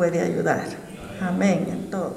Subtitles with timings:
[0.00, 0.64] puede ayudar.
[1.20, 2.16] Amén en todo.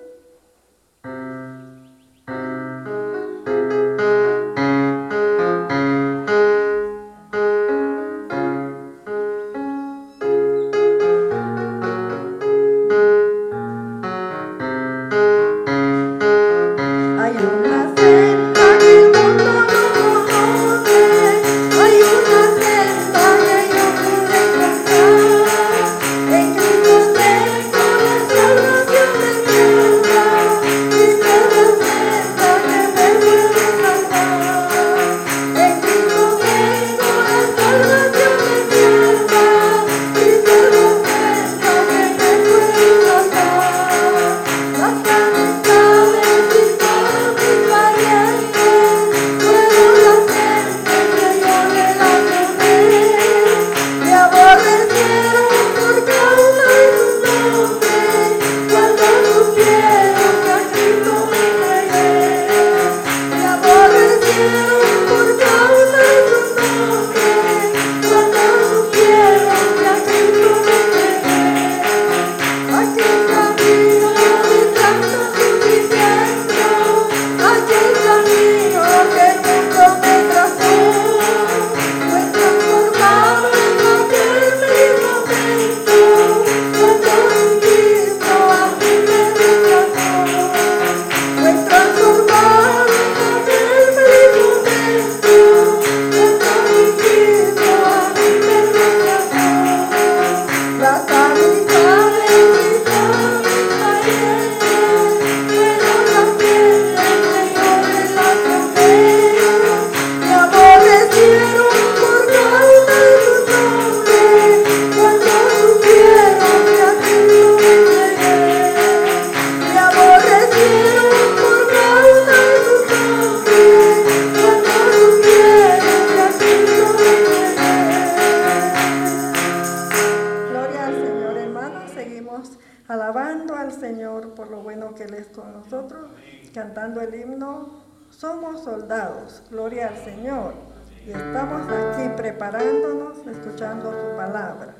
[144.21, 144.73] palavra.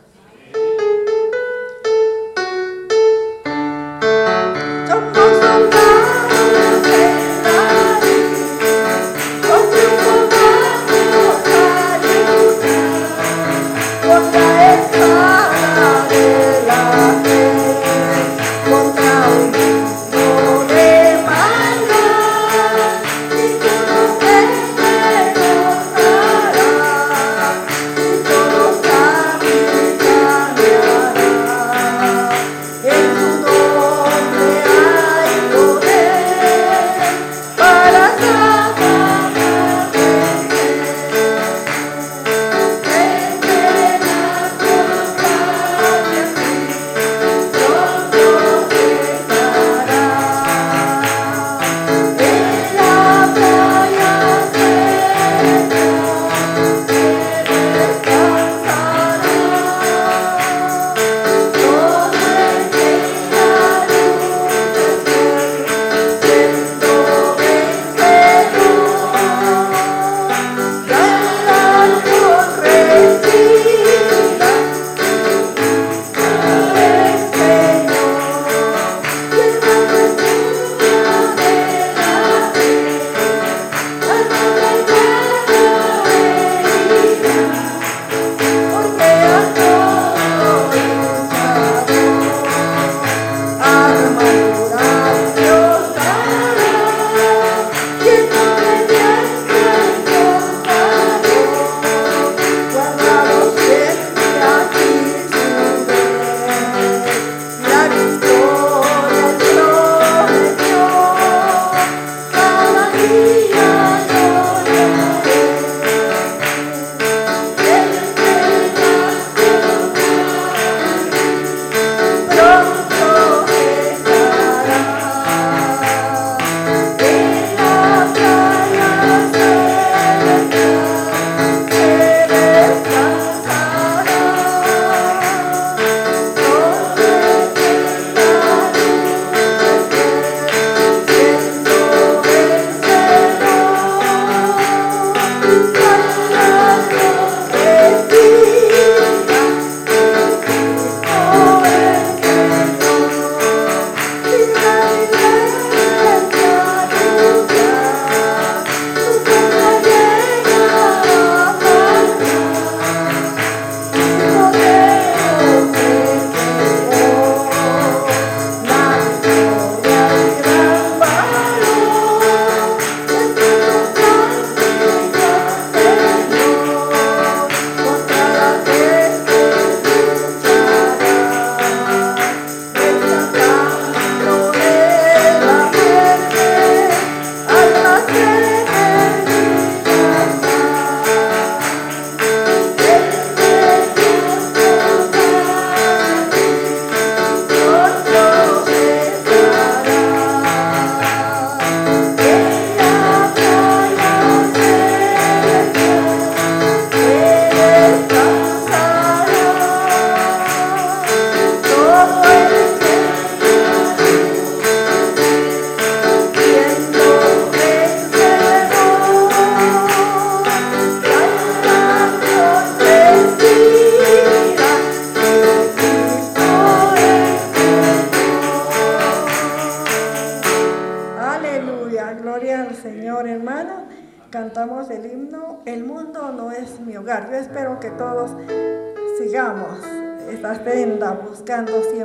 [241.42, 242.01] buscando.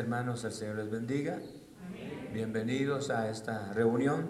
[0.00, 1.38] Hermanos, el Señor les bendiga.
[2.32, 4.28] Bienvenidos a esta reunión.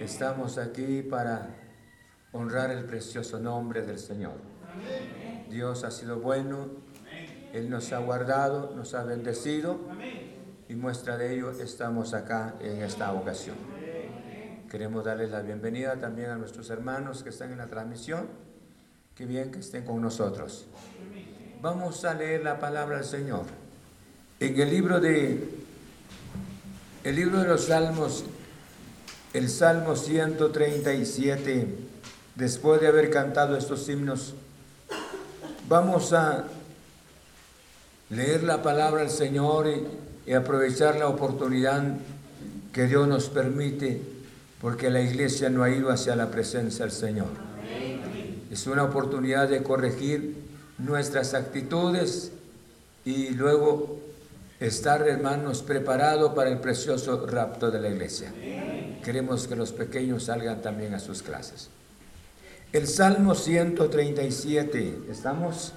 [0.00, 1.56] Estamos aquí para
[2.32, 4.34] honrar el precioso nombre del Señor.
[5.48, 6.68] Dios ha sido bueno,
[7.54, 9.80] Él nos ha guardado, nos ha bendecido
[10.68, 13.56] y muestra de ello estamos acá en esta ocasión.
[14.70, 18.28] Queremos darles la bienvenida también a nuestros hermanos que están en la transmisión.
[19.14, 20.66] Qué bien que estén con nosotros.
[21.62, 23.67] Vamos a leer la palabra del Señor.
[24.40, 25.48] En el libro de
[27.02, 28.22] el libro de los Salmos,
[29.32, 31.66] el Salmo 137,
[32.36, 34.34] después de haber cantado estos himnos,
[35.68, 36.44] vamos a
[38.10, 41.96] leer la palabra del Señor y, y aprovechar la oportunidad
[42.72, 44.00] que Dios nos permite,
[44.60, 47.28] porque la iglesia no ha ido hacia la presencia del Señor.
[48.52, 50.36] Es una oportunidad de corregir
[50.78, 52.30] nuestras actitudes
[53.04, 54.07] y luego
[54.60, 58.32] estar, hermanos, preparados para el precioso rapto de la iglesia.
[59.04, 61.70] Queremos que los pequeños salgan también a sus clases.
[62.72, 65.72] El Salmo 137, ¿estamos?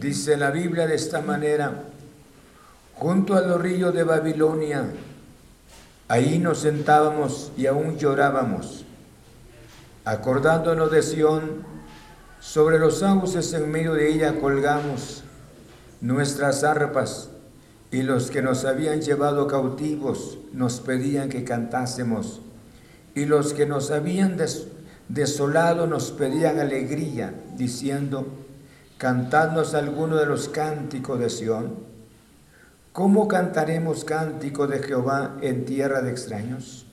[0.00, 1.84] Dice la Biblia de esta manera,
[2.94, 4.86] junto a los ríos de Babilonia,
[6.08, 8.84] ahí nos sentábamos y aún llorábamos,
[10.04, 11.66] acordándonos de Sión,
[12.40, 15.24] sobre los sauces en medio de ella colgamos
[16.00, 17.28] nuestras arpas
[17.90, 22.42] y los que nos habían llevado cautivos nos pedían que cantásemos,
[23.14, 24.36] y los que nos habían
[25.08, 28.26] desolado nos pedían alegría, diciendo,
[28.98, 31.86] cantadnos alguno de los cánticos de Sión.
[32.92, 36.86] ¿Cómo cantaremos cántico de Jehová en tierra de extraños?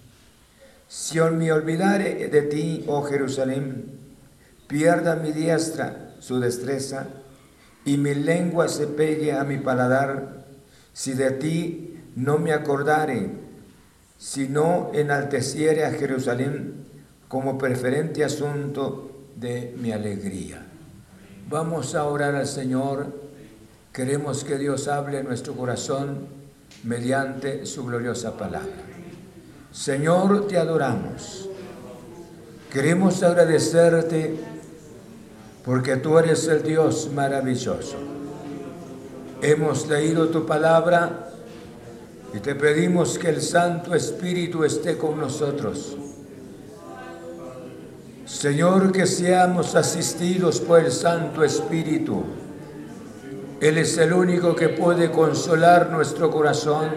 [0.87, 3.99] Si me olvidare de ti, oh Jerusalén,
[4.67, 7.07] pierda mi diestra su destreza,
[7.83, 10.44] y mi lengua se pegue a mi paladar,
[10.95, 13.29] si de ti no me acordare,
[14.17, 16.85] si no enalteciere a Jerusalén
[17.27, 20.65] como preferente asunto de mi alegría.
[21.49, 23.13] Vamos a orar al Señor.
[23.91, 26.27] Queremos que Dios hable en nuestro corazón
[26.85, 28.85] mediante su gloriosa palabra.
[29.73, 31.49] Señor, te adoramos.
[32.71, 34.37] Queremos agradecerte
[35.65, 38.14] porque tú eres el Dios maravilloso.
[39.47, 41.29] Hemos leído tu palabra
[42.33, 45.95] y te pedimos que el Santo Espíritu esté con nosotros.
[48.25, 52.23] Señor, que seamos asistidos por el Santo Espíritu.
[53.61, 56.89] Él es el único que puede consolar nuestro corazón.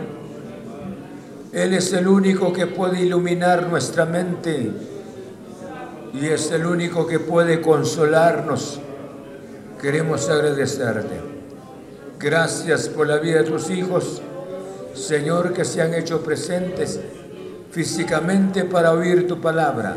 [1.52, 4.72] Él es el único que puede iluminar nuestra mente.
[6.14, 8.80] Y es el único que puede consolarnos.
[9.82, 11.28] Queremos agradecerte.
[12.18, 14.20] Gracias por la vida de tus hijos,
[14.92, 16.98] Señor, que se han hecho presentes
[17.70, 19.94] físicamente para oír tu palabra,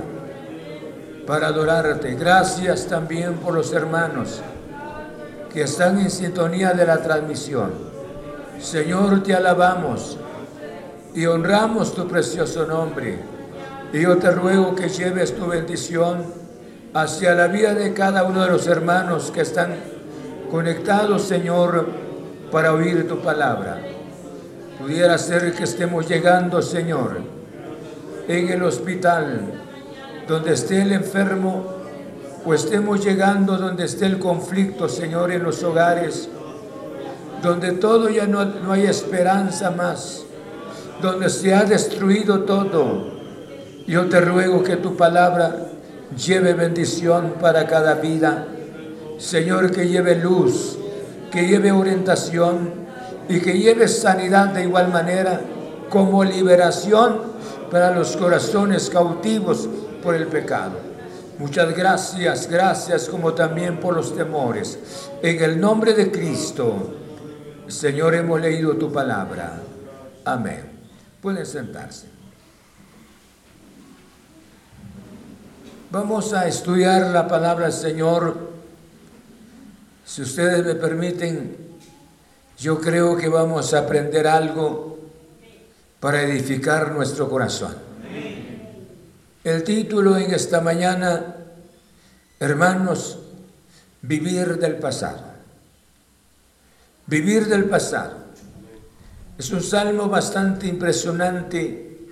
[1.25, 2.13] para adorarte.
[2.13, 4.39] Gracias también por los hermanos
[5.51, 7.71] que están en sintonía de la transmisión.
[8.59, 10.15] Señor, te alabamos
[11.15, 13.17] y honramos tu precioso nombre.
[13.91, 16.23] Y yo te ruego que lleves tu bendición
[16.93, 19.73] hacia la vida de cada uno de los hermanos que están
[20.51, 22.10] conectados, Señor,
[22.51, 23.81] para oír tu palabra.
[24.79, 27.21] Pudiera ser que estemos llegando, Señor,
[28.27, 29.41] en el hospital,
[30.27, 31.65] donde esté el enfermo,
[32.43, 36.27] o estemos llegando donde esté el conflicto, Señor, en los hogares,
[37.41, 40.23] donde todo ya no, no hay esperanza más,
[41.01, 43.11] donde se ha destruido todo.
[43.87, 45.67] Yo te ruego que tu palabra
[46.15, 48.47] lleve bendición para cada vida.
[49.17, 50.77] Señor, que lleve luz,
[51.31, 52.73] que lleve orientación
[53.29, 55.41] y que lleve sanidad de igual manera
[55.89, 57.21] como liberación
[57.71, 59.67] para los corazones cautivos
[60.03, 60.91] por el pecado.
[61.39, 64.77] Muchas gracias, gracias como también por los temores.
[65.23, 66.95] En el nombre de Cristo,
[67.67, 69.59] Señor, hemos leído tu palabra.
[70.25, 70.69] Amén.
[71.21, 72.07] Pueden sentarse.
[75.89, 78.50] Vamos a estudiar la palabra Señor
[80.11, 81.55] si ustedes me permiten,
[82.59, 84.99] yo creo que vamos a aprender algo
[86.01, 87.73] para edificar nuestro corazón.
[89.41, 91.33] El título en esta mañana,
[92.41, 93.19] hermanos,
[94.01, 95.21] vivir del pasado.
[97.07, 98.17] Vivir del pasado.
[99.37, 102.09] Es un salmo bastante impresionante.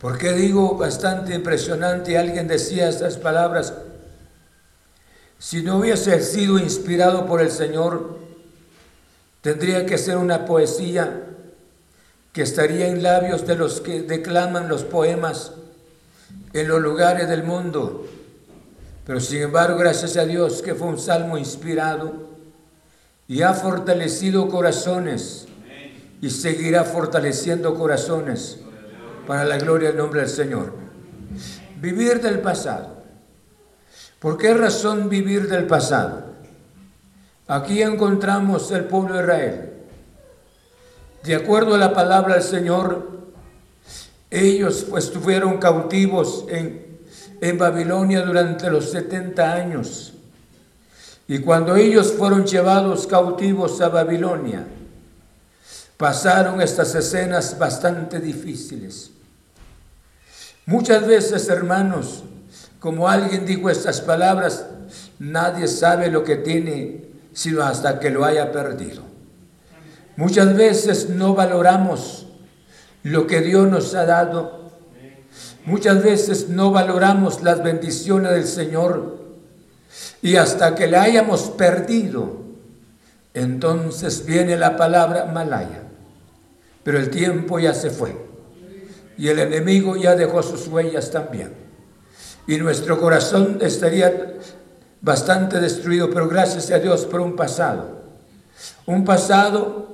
[0.00, 2.16] ¿Por qué digo bastante impresionante?
[2.16, 3.74] Alguien decía estas palabras
[5.38, 8.18] si no hubiese sido inspirado por el Señor,
[9.40, 11.22] tendría que ser una poesía
[12.32, 15.52] que estaría en labios de los que declaman los poemas
[16.52, 18.06] en los lugares del mundo.
[19.06, 22.30] Pero sin embargo, gracias a Dios que fue un salmo inspirado
[23.28, 25.46] y ha fortalecido corazones
[26.20, 28.58] y seguirá fortaleciendo corazones
[29.26, 30.72] para la gloria del nombre del Señor.
[31.80, 33.03] Vivir del pasado.
[34.24, 36.24] ¿Por qué razón vivir del pasado?
[37.46, 39.72] Aquí encontramos el pueblo de Israel.
[41.24, 43.06] De acuerdo a la palabra del Señor,
[44.30, 47.00] ellos pues estuvieron cautivos en,
[47.42, 50.14] en Babilonia durante los 70 años.
[51.28, 54.64] Y cuando ellos fueron llevados cautivos a Babilonia,
[55.98, 59.10] pasaron estas escenas bastante difíciles.
[60.64, 62.24] Muchas veces, hermanos,
[62.84, 64.66] como alguien dijo estas palabras,
[65.18, 69.02] nadie sabe lo que tiene sino hasta que lo haya perdido.
[70.16, 72.26] Muchas veces no valoramos
[73.02, 74.70] lo que Dios nos ha dado.
[75.64, 79.16] Muchas veces no valoramos las bendiciones del Señor.
[80.20, 82.42] Y hasta que la hayamos perdido,
[83.32, 85.84] entonces viene la palabra malaya.
[86.82, 88.14] Pero el tiempo ya se fue.
[89.16, 91.63] Y el enemigo ya dejó sus huellas también.
[92.46, 94.34] Y nuestro corazón estaría
[95.00, 98.02] bastante destruido, pero gracias a Dios por un pasado.
[98.86, 99.88] Un pasado,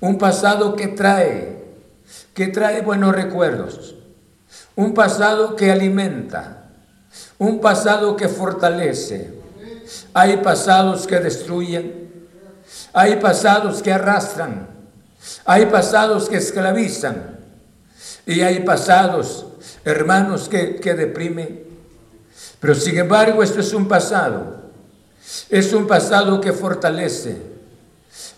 [0.00, 1.64] un pasado que trae,
[2.34, 3.94] que trae buenos recuerdos.
[4.74, 6.64] Un pasado que alimenta.
[7.38, 9.34] Un pasado que fortalece.
[10.14, 12.10] Hay pasados que destruyen.
[12.92, 14.68] Hay pasados que arrastran.
[15.44, 17.38] Hay pasados que esclavizan.
[18.24, 19.46] Y hay pasados,
[19.84, 21.61] hermanos, que, que deprimen.
[22.62, 24.62] Pero sin embargo, esto es un pasado.
[25.50, 27.36] Es un pasado que fortalece.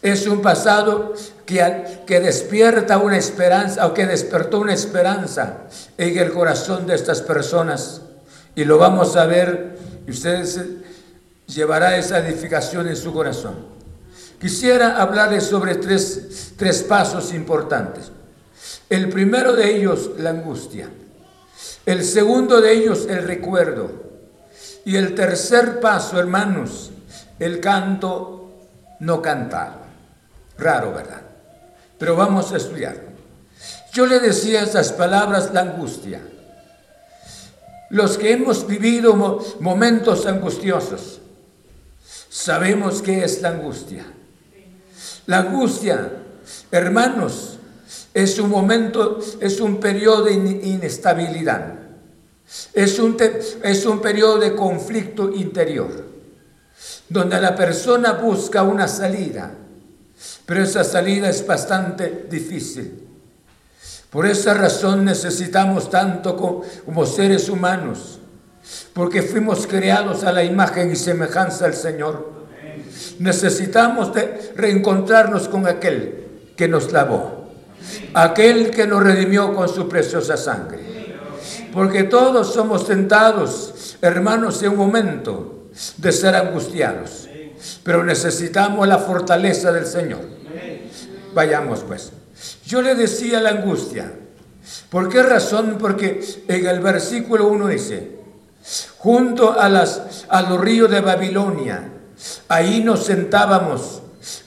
[0.01, 1.13] Es un pasado
[1.45, 5.65] que, que despierta una esperanza o que despertó una esperanza
[5.99, 8.01] en el corazón de estas personas.
[8.57, 10.59] Y lo vamos a ver y ustedes
[11.47, 13.57] llevará esa edificación en su corazón.
[14.41, 18.11] Quisiera hablarles sobre tres, tres pasos importantes.
[18.89, 20.89] El primero de ellos, la angustia.
[21.85, 24.04] El segundo de ellos, el recuerdo.
[24.85, 26.91] Y el tercer paso, hermanos,
[27.39, 28.53] el canto
[29.01, 29.85] no cantado.
[30.59, 31.23] Raro, ¿verdad?
[31.99, 32.97] Pero vamos a estudiar.
[33.93, 36.21] Yo le decía esas palabras, la angustia.
[37.91, 39.15] Los que hemos vivido
[39.61, 41.21] momentos angustiosos,
[42.29, 44.05] sabemos qué es la angustia.
[45.27, 46.11] La angustia,
[46.71, 47.59] hermanos,
[48.13, 51.84] es un momento, es un periodo de inestabilidad.
[52.73, 53.17] Es un,
[53.63, 55.91] es un periodo de conflicto interior,
[57.09, 59.55] donde la persona busca una salida,
[60.47, 63.05] pero esa salida es bastante difícil.
[64.15, 68.21] Por esa razón necesitamos tanto como, seres humanos,
[68.93, 72.33] porque fuimos creados a la imagen y semejanza del Señor.
[73.19, 74.13] Necesitamos
[74.55, 76.27] reencontrarnos con aquel
[76.57, 77.51] que nos lavó,
[78.15, 80.94] aquel que nos redimió con su preciosa sangre.
[81.75, 85.65] Porque todos somos tentados, hermanos, en un momento
[85.97, 87.29] de ser angustiados.
[87.83, 90.21] Pero necesitamos la fortaleza del Señor.
[91.35, 92.13] Vayamos pues.
[92.65, 94.13] Yo le decía la angustia.
[94.89, 95.77] ¿Por qué razón?
[95.81, 98.19] Porque en el versículo 1 dice,
[98.99, 101.91] junto a, las, a los ríos de Babilonia,
[102.49, 104.01] ahí nos sentábamos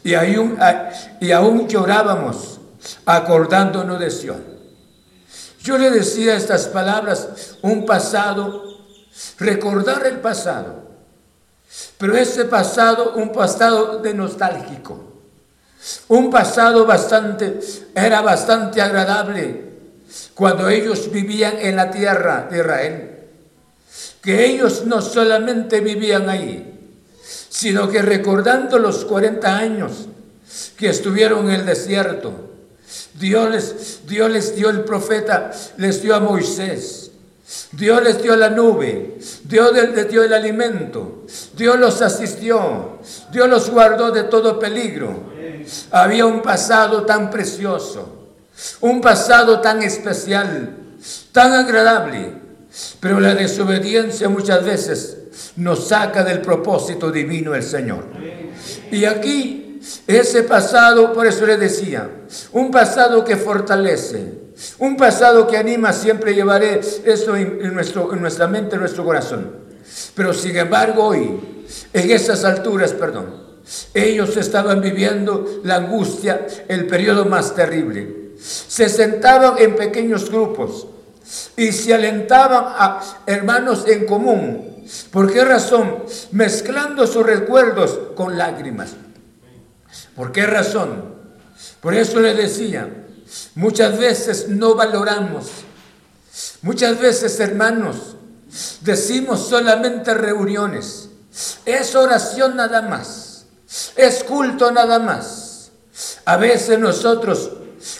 [0.04, 2.62] y, y aún llorábamos
[3.06, 4.47] acordándonos de Sion.
[5.68, 8.78] Yo le decía estas palabras, un pasado,
[9.38, 10.82] recordar el pasado,
[11.98, 15.04] pero ese pasado, un pasado de nostálgico,
[16.08, 17.60] un pasado bastante,
[17.94, 19.66] era bastante agradable
[20.34, 23.18] cuando ellos vivían en la tierra de Israel,
[24.22, 26.96] que ellos no solamente vivían ahí,
[27.50, 30.08] sino que recordando los 40 años
[30.78, 32.57] que estuvieron en el desierto,
[33.20, 37.12] Dios les, dio el profeta, les dio a Moisés.
[37.72, 43.00] Dios les dio la nube, Dios les dio el alimento, Dios los asistió,
[43.32, 45.24] Dios los guardó de todo peligro.
[45.92, 48.34] Había un pasado tan precioso,
[48.82, 50.76] un pasado tan especial,
[51.32, 52.34] tan agradable,
[53.00, 55.18] pero la desobediencia muchas veces
[55.56, 58.06] nos saca del propósito divino del Señor.
[58.92, 59.67] Y aquí
[60.08, 62.10] ese pasado, por eso le decía,
[62.52, 64.34] un pasado que fortalece,
[64.80, 69.52] un pasado que anima, siempre llevaré esto en, nuestro, en nuestra mente, en nuestro corazón.
[70.16, 73.48] Pero sin embargo hoy, en esas alturas, perdón,
[73.94, 78.32] ellos estaban viviendo la angustia, el periodo más terrible.
[78.40, 80.88] Se sentaban en pequeños grupos
[81.56, 84.86] y se alentaban a hermanos en común.
[85.12, 86.04] ¿Por qué razón?
[86.32, 88.96] Mezclando sus recuerdos con lágrimas.
[90.18, 91.14] ¿Por qué razón?
[91.80, 92.90] Por eso le decía,
[93.54, 95.48] muchas veces no valoramos,
[96.64, 98.16] muchas veces hermanos,
[98.82, 101.10] decimos solamente reuniones,
[101.66, 103.46] es oración nada más,
[103.96, 105.70] es culto nada más.
[106.26, 107.52] A veces nosotros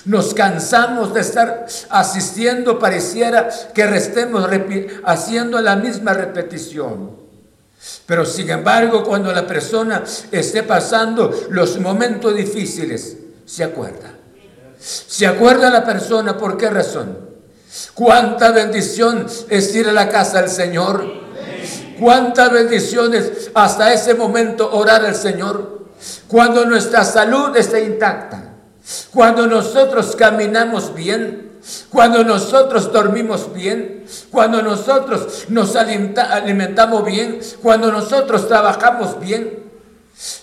[0.06, 4.50] nos cansamos de estar asistiendo, pareciera que restemos
[5.04, 7.17] haciendo la misma repetición.
[8.08, 14.14] Pero sin embargo, cuando la persona esté pasando los momentos difíciles, se acuerda.
[14.80, 17.18] Se acuerda la persona, ¿por qué razón?
[17.94, 21.06] Cuánta bendición es ir a la casa del Señor.
[22.00, 25.88] Cuántas bendiciones hasta ese momento orar al Señor.
[26.30, 28.54] Cuando nuestra salud está intacta.
[29.14, 31.47] Cuando nosotros caminamos bien.
[31.90, 39.68] Cuando nosotros dormimos bien, cuando nosotros nos alimentamos bien, cuando nosotros trabajamos bien,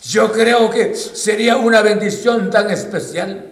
[0.05, 3.51] yo creo que sería una bendición tan especial.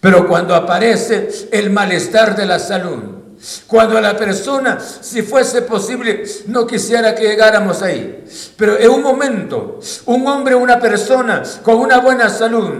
[0.00, 3.20] Pero cuando aparece el malestar de la salud,
[3.66, 8.24] cuando la persona, si fuese posible, no quisiera que llegáramos ahí.
[8.56, 12.70] Pero en un momento, un hombre, una persona con una buena salud,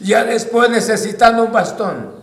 [0.00, 2.15] ya después necesitando un bastón,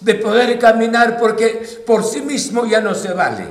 [0.00, 3.46] de poder caminar porque por sí mismo ya no se vale.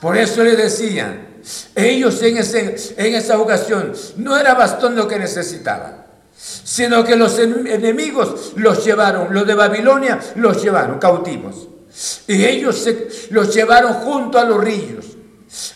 [0.00, 1.26] Por eso le decía,
[1.74, 6.04] ellos en, en esa ocasión no era bastón lo que necesitaban,
[6.36, 11.68] sino que los enemigos los llevaron, los de Babilonia los llevaron cautivos.
[12.26, 12.86] Y ellos
[13.30, 15.06] los llevaron junto a los ríos.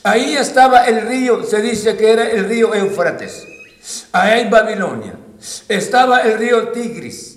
[0.03, 3.47] Ahí estaba el río, se dice que era el río Éufrates,
[4.13, 5.15] ahí en Babilonia.
[5.69, 7.32] Estaba el río Tigris.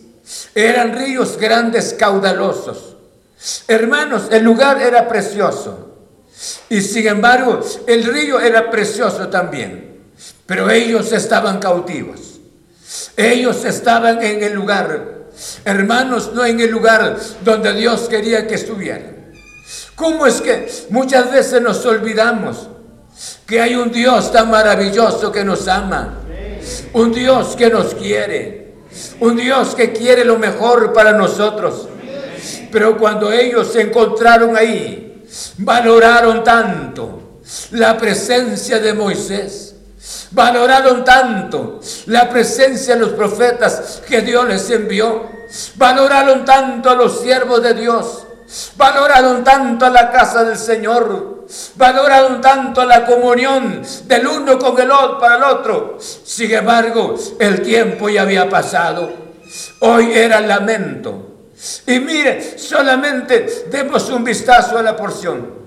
[0.53, 2.95] Eran ríos grandes, caudalosos.
[3.67, 5.95] Hermanos, el lugar era precioso.
[6.69, 10.11] Y sin embargo, el río era precioso también.
[10.45, 12.35] Pero ellos estaban cautivos.
[13.17, 15.29] Ellos estaban en el lugar,
[15.63, 19.33] hermanos, no en el lugar donde Dios quería que estuvieran.
[19.95, 22.67] ¿Cómo es que muchas veces nos olvidamos
[23.45, 26.19] que hay un Dios tan maravilloso que nos ama?
[26.93, 28.64] Un Dios que nos quiere.
[29.19, 31.87] Un Dios que quiere lo mejor para nosotros.
[32.71, 35.05] Pero cuando ellos se encontraron ahí,
[35.57, 37.39] Valoraron tanto
[37.71, 39.75] la presencia de Moisés.
[40.31, 45.29] Valoraron tanto la presencia de los profetas que Dios les envió.
[45.75, 48.24] Valoraron tanto a los siervos de Dios.
[48.77, 51.45] Valoraron tanto la casa del Señor.
[51.75, 55.97] Valoraron tanto la comunión del uno con el otro para el otro.
[55.99, 59.11] Sin embargo, el tiempo ya había pasado.
[59.79, 61.35] Hoy era lamento
[61.87, 65.65] y mire, solamente demos un vistazo a la porción.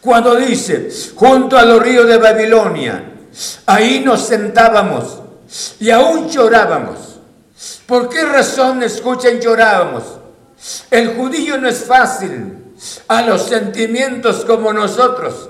[0.00, 3.12] Cuando dice, junto a los ríos de Babilonia,
[3.66, 5.20] ahí nos sentábamos
[5.78, 7.20] y aún llorábamos.
[7.86, 10.19] ¿Por qué razón, escuchen, llorábamos?
[10.90, 12.74] El judío no es fácil
[13.08, 15.48] a los sentimientos como nosotros.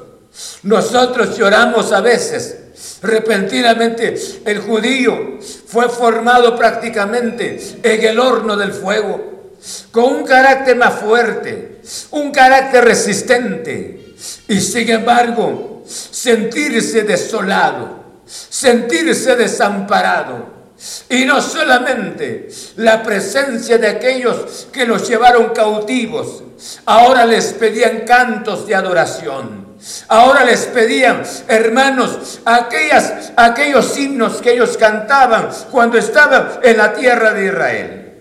[0.62, 2.57] Nosotros lloramos a veces
[3.03, 9.53] Repentinamente el judío fue formado prácticamente en el horno del fuego,
[9.90, 14.14] con un carácter más fuerte, un carácter resistente,
[14.49, 20.60] y sin embargo sentirse desolado, sentirse desamparado.
[21.08, 26.42] Y no solamente la presencia de aquellos que los llevaron cautivos,
[26.86, 29.70] ahora les pedían cantos de adoración
[30.08, 37.32] Ahora les pedían, hermanos, aquellas, aquellos himnos que ellos cantaban cuando estaban en la tierra
[37.32, 38.12] de Israel.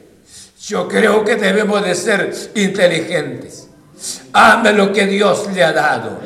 [0.61, 3.67] Yo creo que debemos de ser inteligentes.
[4.31, 6.19] Ame lo que Dios le ha dado.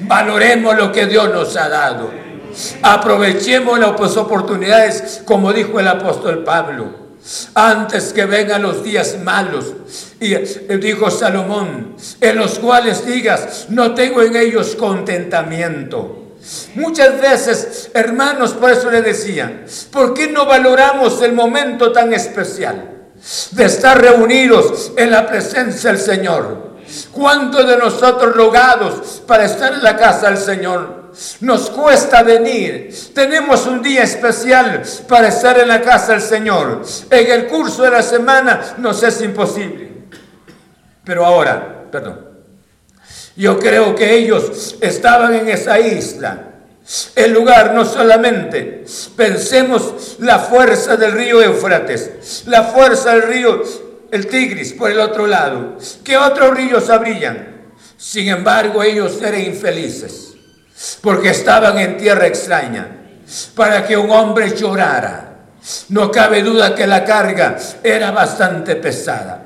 [0.00, 2.10] Valoremos lo que Dios nos ha dado.
[2.82, 7.08] Aprovechemos las oportunidades, como dijo el apóstol Pablo
[7.54, 9.72] antes que vengan los días malos.
[10.20, 10.34] Y
[10.78, 16.36] dijo Salomón, en los cuales digas, no tengo en ellos contentamiento.
[16.76, 22.90] Muchas veces, hermanos, por eso le decía, ¿por qué no valoramos el momento tan especial
[23.50, 26.68] de estar reunidos en la presencia del Señor?
[27.12, 30.97] ¿Cuántos de nosotros rogados para estar en la casa del Señor?
[31.40, 32.94] Nos cuesta venir.
[33.12, 36.82] Tenemos un día especial para estar en la casa del Señor.
[37.10, 39.90] En el curso de la semana nos es imposible.
[41.04, 42.20] Pero ahora, perdón,
[43.34, 46.44] yo creo que ellos estaban en esa isla.
[47.16, 48.84] El lugar no solamente,
[49.16, 53.62] pensemos la fuerza del río Eufrates, la fuerza del río
[54.10, 55.76] el Tigris por el otro lado.
[56.04, 57.56] ¿Qué otros ríos abrían?
[57.96, 60.27] Sin embargo, ellos eran infelices
[61.00, 62.88] porque estaban en tierra extraña,
[63.54, 65.24] para que un hombre llorara.
[65.90, 69.44] No cabe duda que la carga era bastante pesada.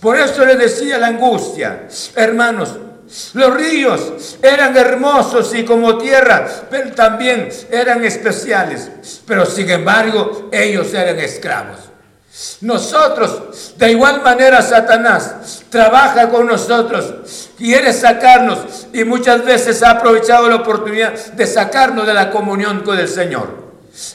[0.00, 2.76] Por eso le decía la angustia, hermanos,
[3.34, 8.88] los ríos eran hermosos y como tierra, pero también eran especiales.
[9.26, 11.89] Pero sin embargo, ellos eran esclavos.
[12.60, 20.48] Nosotros, de igual manera, Satanás trabaja con nosotros, quiere sacarnos y muchas veces ha aprovechado
[20.48, 23.70] la oportunidad de sacarnos de la comunión con el Señor.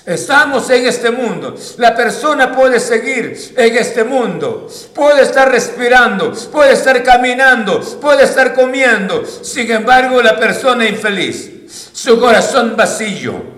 [0.06, 1.56] Estamos en este mundo.
[1.78, 4.69] La persona puede seguir en este mundo.
[4.93, 9.23] Puede estar respirando, puede estar caminando, puede estar comiendo.
[9.25, 13.55] Sin embargo, la persona infeliz, su corazón vacío.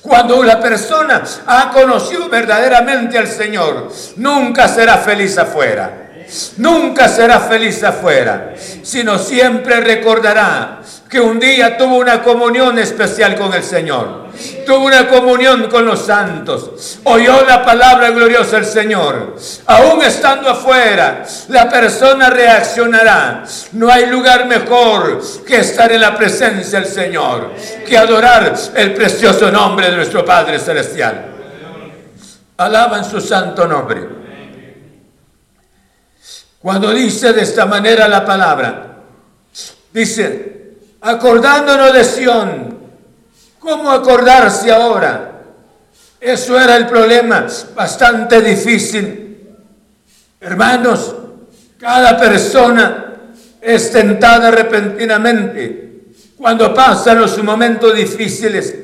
[0.00, 6.08] Cuando la persona ha conocido verdaderamente al Señor, nunca será feliz afuera.
[6.58, 13.52] Nunca será feliz afuera, sino siempre recordará que un día tuvo una comunión especial con
[13.52, 14.28] el Señor.
[14.64, 17.00] Tuvo una comunión con los santos.
[17.02, 19.36] Oyó la palabra gloriosa del Señor.
[19.66, 23.42] Aún estando afuera, la persona reaccionará.
[23.72, 29.50] No hay lugar mejor que estar en la presencia del Señor, que adorar el precioso
[29.50, 31.26] nombre de nuestro Padre Celestial.
[32.56, 34.08] Alaban su santo nombre.
[36.60, 38.98] Cuando dice de esta manera la palabra,
[39.92, 40.59] dice,
[41.00, 42.78] acordándonos de Sión.
[43.58, 45.42] ¿Cómo acordarse ahora?
[46.20, 49.48] Eso era el problema, bastante difícil.
[50.40, 51.14] Hermanos,
[51.78, 53.14] cada persona
[53.60, 56.02] es tentada repentinamente
[56.36, 58.74] cuando pasan los momentos difíciles.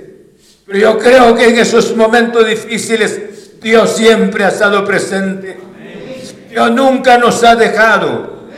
[0.66, 5.58] Pero yo creo que en esos momentos difíciles Dios siempre ha estado presente.
[6.50, 8.48] Dios nunca nos ha dejado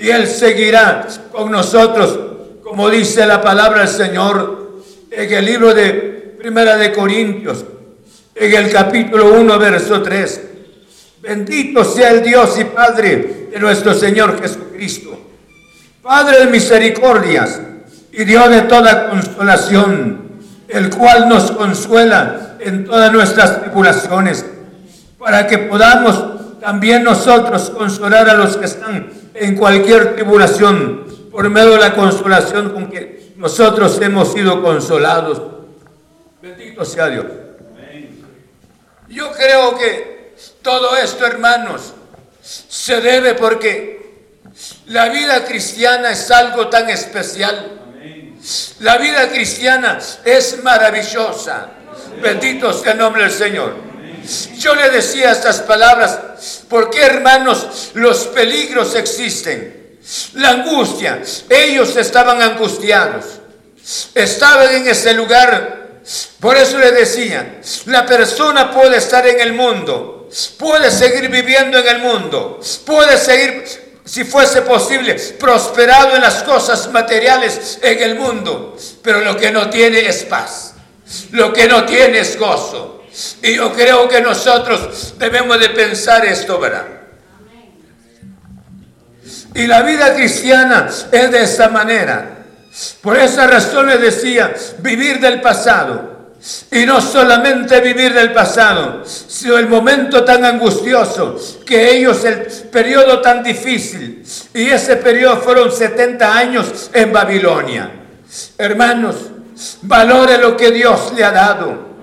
[0.00, 2.33] y Él seguirá con nosotros
[2.74, 7.64] como dice la palabra del Señor en el libro de Primera de Corintios,
[8.34, 10.40] en el capítulo 1, verso 3.
[11.22, 15.16] Bendito sea el Dios y Padre de nuestro Señor Jesucristo,
[16.02, 17.60] Padre de misericordias
[18.10, 20.30] y Dios de toda consolación,
[20.66, 24.44] el cual nos consuela en todas nuestras tribulaciones,
[25.16, 31.72] para que podamos también nosotros consolar a los que están en cualquier tribulación por medio
[31.72, 35.42] de la consolación con que nosotros hemos sido consolados.
[36.40, 37.26] Bendito sea Dios.
[39.08, 41.92] Yo creo que todo esto, hermanos,
[42.40, 44.28] se debe porque
[44.86, 47.80] la vida cristiana es algo tan especial.
[48.78, 51.68] La vida cristiana es maravillosa.
[52.22, 53.74] Bendito sea el nombre del Señor.
[54.56, 59.83] Yo le decía estas palabras porque, hermanos, los peligros existen.
[60.34, 61.22] La angustia.
[61.48, 63.24] Ellos estaban angustiados.
[64.14, 65.84] Estaban en ese lugar.
[66.40, 70.28] Por eso le decía, la persona puede estar en el mundo,
[70.58, 73.64] puede seguir viviendo en el mundo, puede seguir,
[74.04, 79.70] si fuese posible, prosperado en las cosas materiales en el mundo, pero lo que no
[79.70, 80.74] tiene es paz,
[81.30, 83.04] lo que no tiene es gozo.
[83.42, 87.03] Y yo creo que nosotros debemos de pensar esto, ¿verdad?
[89.54, 92.30] Y la vida cristiana es de esa manera.
[93.00, 96.12] Por esa razón les decía, vivir del pasado.
[96.70, 103.20] Y no solamente vivir del pasado, sino el momento tan angustioso que ellos, el periodo
[103.20, 104.22] tan difícil.
[104.52, 107.90] Y ese periodo fueron 70 años en Babilonia.
[108.58, 109.16] Hermanos,
[109.82, 111.94] valore lo que Dios le ha dado.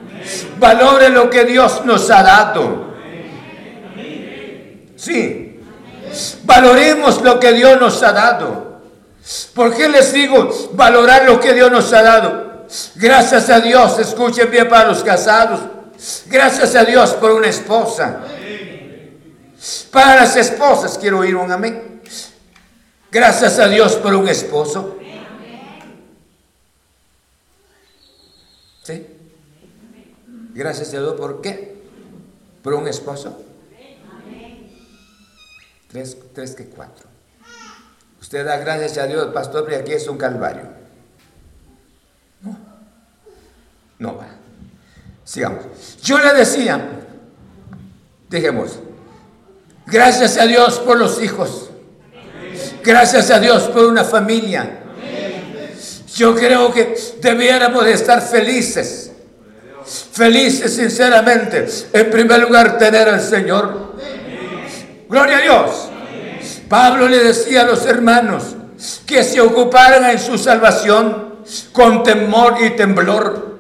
[0.58, 2.96] Valore lo que Dios nos ha dado.
[4.96, 5.41] Sí,
[6.44, 8.82] Valoremos lo que Dios nos ha dado.
[9.54, 12.66] ¿Por qué les digo valorar lo que Dios nos ha dado?
[12.96, 15.60] Gracias a Dios, escuchen bien para los casados.
[16.28, 18.22] Gracias a Dios por una esposa.
[19.92, 22.02] Para las esposas quiero oír un amén.
[23.12, 24.98] Gracias a Dios por un esposo.
[28.84, 29.06] ¿Sí?
[30.54, 31.76] Gracias a Dios por qué?
[32.64, 33.51] Por un esposo.
[35.92, 37.08] Tres, tres que cuatro.
[38.22, 40.64] Usted da gracias a Dios, pastor, pero aquí es un calvario.
[42.42, 42.58] No,
[44.00, 44.28] no va.
[45.24, 45.66] Sigamos.
[46.04, 46.82] Yo le decía,
[48.30, 48.80] dejemos,
[49.86, 51.70] gracias a Dios por los hijos.
[52.84, 54.80] Gracias a Dios por una familia.
[56.16, 59.12] Yo creo que debiéramos de estar felices.
[60.12, 61.68] Felices sinceramente.
[61.94, 63.96] En primer lugar, tener al Señor.
[65.12, 65.90] Gloria a Dios.
[66.70, 68.56] Pablo le decía a los hermanos
[69.06, 71.36] que se ocuparan en su salvación
[71.74, 73.58] con temor y temblor.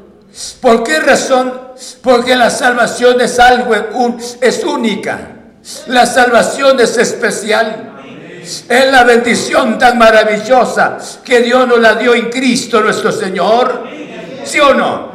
[0.61, 1.51] ¿Por qué razón?
[2.01, 3.75] Porque la salvación es algo,
[4.39, 5.27] es única.
[5.87, 7.95] La salvación es especial.
[8.69, 13.89] Es la bendición tan maravillosa que Dios nos la dio en Cristo nuestro Señor.
[14.45, 15.11] ¿Sí o no?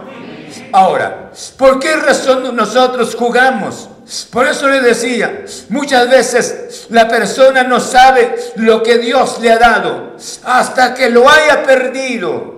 [0.70, 3.88] Ahora, ¿por qué razón nosotros jugamos?
[4.30, 9.58] Por eso le decía, muchas veces la persona no sabe lo que Dios le ha
[9.58, 12.54] dado hasta que lo haya perdido.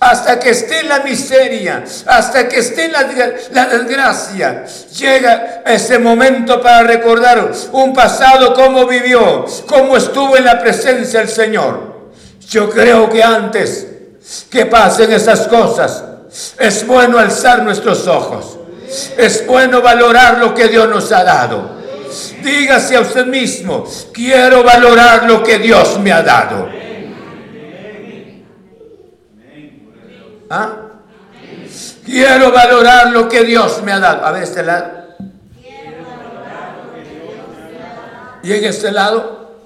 [0.00, 3.06] hasta que esté en la miseria, hasta que esté en la,
[3.52, 4.64] la, desgracia.
[4.96, 11.28] Llega ese momento para recordar un pasado, cómo vivió, cómo estuvo en la presencia del
[11.28, 12.10] Señor.
[12.48, 13.86] Yo creo que antes
[14.48, 16.02] que pasen esas cosas,
[16.58, 18.55] es bueno alzar nuestros ojos.
[19.16, 21.76] Es bueno valorar lo que Dios nos ha dado.
[22.42, 26.68] Dígase a usted mismo, quiero valorar lo que Dios me ha dado.
[30.48, 30.76] ¿Ah?
[32.04, 34.24] Quiero valorar lo que Dios me ha dado.
[34.24, 35.06] A ver, este lado.
[38.42, 39.56] ¿Y en este lado?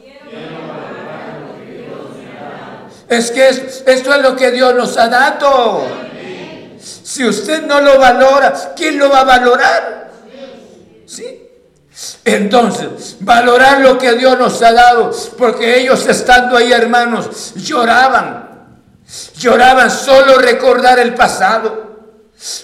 [3.08, 6.09] Es que esto es lo que Dios nos ha dado.
[6.80, 10.10] Si usted no lo valora, ¿quién lo va a valorar?
[11.06, 11.46] ¿Sí?
[12.24, 18.48] Entonces, valorar lo que Dios nos ha dado, porque ellos estando ahí, hermanos, lloraban.
[19.36, 21.98] Lloraban solo recordar el pasado,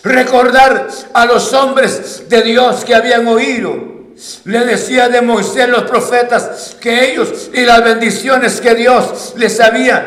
[0.05, 3.97] recordar a los hombres de Dios que habían oído.
[4.45, 10.07] Le decía de Moisés los profetas que ellos y las bendiciones que Dios les había,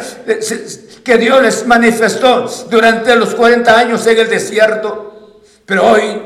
[1.04, 5.41] que Dios les manifestó durante los 40 años en el desierto.
[5.66, 6.22] Pero hoy,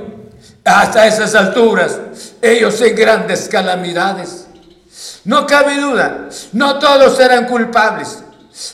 [0.63, 1.99] hasta esas alturas,
[2.41, 4.47] ellos en grandes calamidades.
[5.25, 8.23] No cabe duda, no todos eran culpables.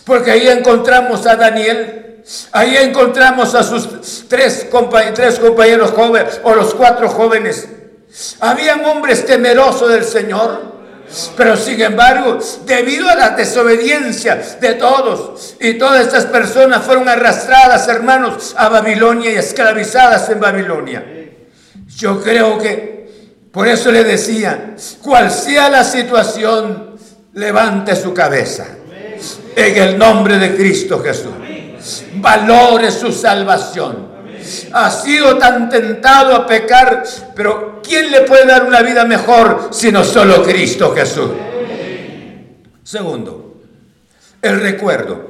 [0.04, 4.68] Porque ahí encontramos a Daniel, ahí encontramos a sus tres,
[5.16, 7.68] tres compañeros jóvenes o los cuatro jóvenes.
[8.40, 10.79] Habían hombres temerosos del Señor.
[11.36, 17.88] Pero sin embargo, debido a la desobediencia de todos, y todas estas personas fueron arrastradas,
[17.88, 21.04] hermanos, a Babilonia y esclavizadas en Babilonia.
[21.98, 23.00] Yo creo que
[23.52, 26.96] por eso le decía, cual sea la situación,
[27.34, 28.68] levante su cabeza
[29.56, 31.34] en el nombre de Cristo Jesús.
[32.16, 34.09] Valore su salvación.
[34.74, 37.04] Ha sido tan tentado a pecar,
[37.36, 41.32] pero ¿quién le puede dar una vida mejor sino solo Cristo Jesús?
[42.84, 43.56] Segundo,
[44.42, 45.30] el recuerdo.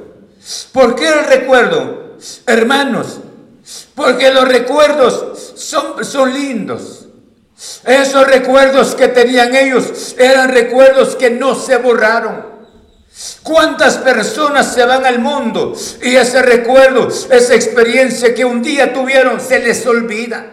[0.72, 2.16] ¿Por qué el recuerdo?
[2.46, 3.20] Hermanos,
[3.94, 7.06] porque los recuerdos son, son lindos.
[7.84, 12.49] Esos recuerdos que tenían ellos eran recuerdos que no se borraron.
[13.42, 19.40] ¿Cuántas personas se van al mundo y ese recuerdo, esa experiencia que un día tuvieron,
[19.40, 20.46] se les olvida?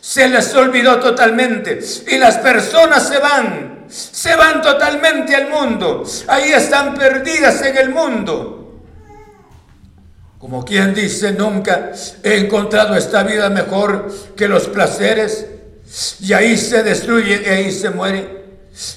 [0.00, 1.80] Se les olvidó totalmente.
[2.08, 6.04] Y las personas se van, se van totalmente al mundo.
[6.26, 8.82] Ahí están perdidas en el mundo.
[10.38, 11.92] Como quien dice, nunca
[12.22, 15.46] he encontrado esta vida mejor que los placeres.
[16.20, 18.43] Y ahí se destruye y ahí se muere.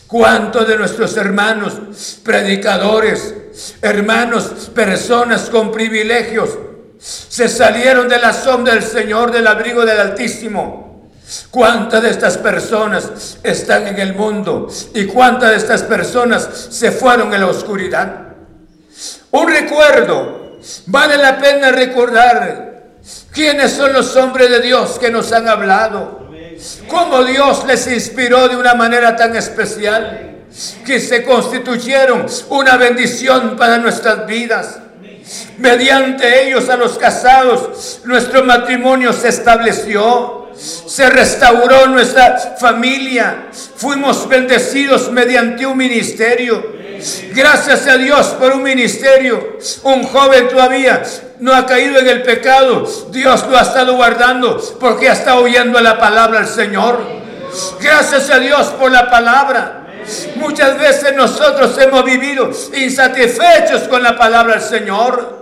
[0.08, 3.36] ¿Cuántos de nuestros hermanos predicadores,
[3.82, 6.50] hermanos, personas con privilegios,
[7.00, 11.12] se salieron de la sombra del Señor, del abrigo del Altísimo?
[11.52, 14.68] ¿Cuántas de estas personas están en el mundo?
[14.96, 18.30] ¿Y cuántas de estas personas se fueron en la oscuridad?
[19.32, 20.58] Un recuerdo.
[20.88, 22.96] Vale la pena recordar
[23.32, 26.17] quiénes son los hombres de Dios que nos han hablado
[26.88, 30.38] cómo Dios les inspiró de una manera tan especial
[30.86, 34.80] que se constituyeron una bendición para nuestras vidas.
[35.58, 45.12] Mediante ellos a los casados, nuestro matrimonio se estableció, se restauró nuestra familia, fuimos bendecidos
[45.12, 46.77] mediante un ministerio.
[47.34, 49.58] Gracias a Dios por un ministerio.
[49.84, 51.04] Un joven todavía
[51.40, 52.86] no ha caído en el pecado.
[53.10, 57.00] Dios lo ha estado guardando porque ha estado oyendo la palabra del Señor.
[57.80, 59.88] Gracias a Dios por la palabra.
[60.36, 65.38] Muchas veces nosotros hemos vivido insatisfechos con la palabra del Señor.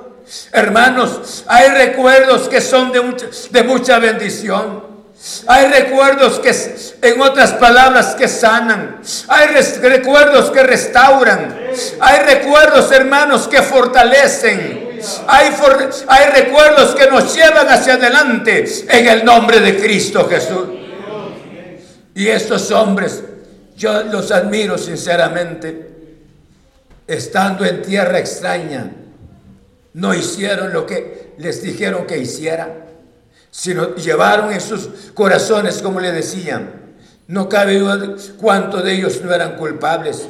[0.52, 3.02] Hermanos, hay recuerdos que son de
[3.52, 4.85] de mucha bendición.
[5.48, 6.54] Hay recuerdos que,
[7.02, 9.02] en otras palabras, que sanan.
[9.28, 9.48] Hay
[9.82, 11.58] recuerdos que restauran.
[12.00, 15.00] Hay recuerdos, hermanos, que fortalecen.
[15.28, 15.50] Hay,
[16.08, 20.68] hay recuerdos que nos llevan hacia adelante en el nombre de Cristo Jesús.
[22.14, 23.24] Y estos hombres,
[23.76, 25.90] yo los admiro sinceramente,
[27.08, 28.92] estando en tierra extraña,
[29.94, 32.85] no hicieron lo que les dijeron que hicieran
[33.58, 36.94] sino llevaron en sus corazones, como le decían.
[37.28, 40.28] No cabe duda cuántos de ellos no eran culpables,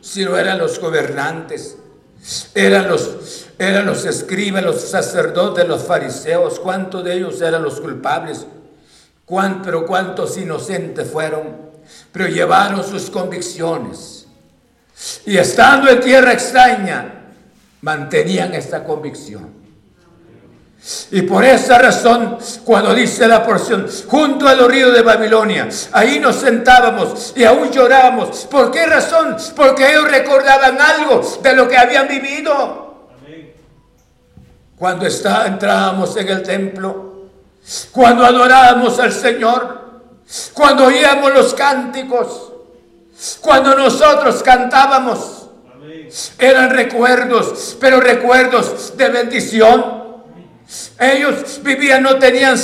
[0.00, 1.76] sino eran los gobernantes,
[2.52, 8.44] eran los, eran los escribas, los sacerdotes, los fariseos, cuántos de ellos eran los culpables,
[9.62, 11.56] pero cuántos inocentes fueron,
[12.10, 14.26] pero llevaron sus convicciones.
[15.26, 17.30] Y estando en tierra extraña,
[17.82, 19.63] mantenían esta convicción.
[21.10, 26.20] Y por esa razón, cuando dice la porción, junto a los ríos de Babilonia, ahí
[26.20, 28.46] nos sentábamos y aún llorábamos.
[28.50, 29.34] ¿Por qué razón?
[29.56, 33.08] Porque ellos recordaban algo de lo que habían vivido.
[34.76, 37.28] Cuando está, entrábamos en el templo,
[37.90, 40.02] cuando adorábamos al Señor,
[40.52, 42.52] cuando oíamos los cánticos,
[43.40, 45.48] cuando nosotros cantábamos,
[46.38, 50.03] eran recuerdos, pero recuerdos de bendición
[50.98, 52.56] ellos vivían, no tenían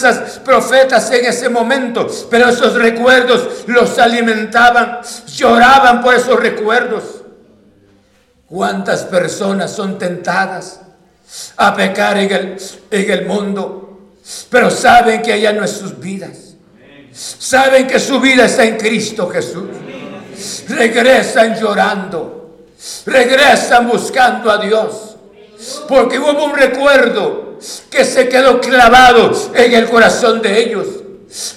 [0.45, 7.05] profetas en ese momento, pero esos recuerdos los alimentaban, lloraban por esos recuerdos.
[8.47, 10.81] ¿Cuántas personas son tentadas
[11.57, 12.57] a pecar en el,
[12.91, 14.11] en el mundo?
[14.49, 16.55] Pero saben que allá no es sus vidas.
[17.13, 19.69] Saben que su vida está en Cristo Jesús.
[20.69, 22.67] Regresan llorando.
[23.07, 25.17] Regresan buscando a Dios.
[25.87, 27.50] Porque hubo un recuerdo
[27.91, 30.87] que se quedó clavado en el corazón de ellos.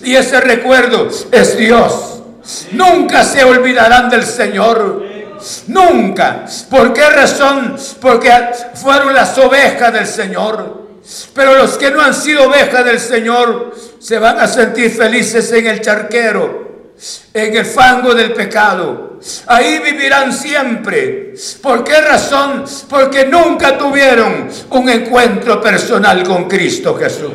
[0.04, 2.22] Y ese recuerdo es Dios.
[2.72, 5.04] Nunca se olvidarán del Señor.
[5.68, 6.46] Nunca.
[6.70, 7.78] ¿Por qué razón?
[8.00, 8.32] Porque
[8.76, 10.84] fueron las ovejas del Señor.
[11.34, 15.68] Pero los que no han sido ovejas del Señor se van a sentir felices en
[15.68, 16.73] el charquero
[17.34, 19.20] en el fango del pecado.
[19.48, 21.34] Ahí vivirán siempre.
[21.62, 22.66] ¿Por qué razón?
[22.90, 27.32] Porque nunca tuvieron un encuentro personal con Cristo Jesús.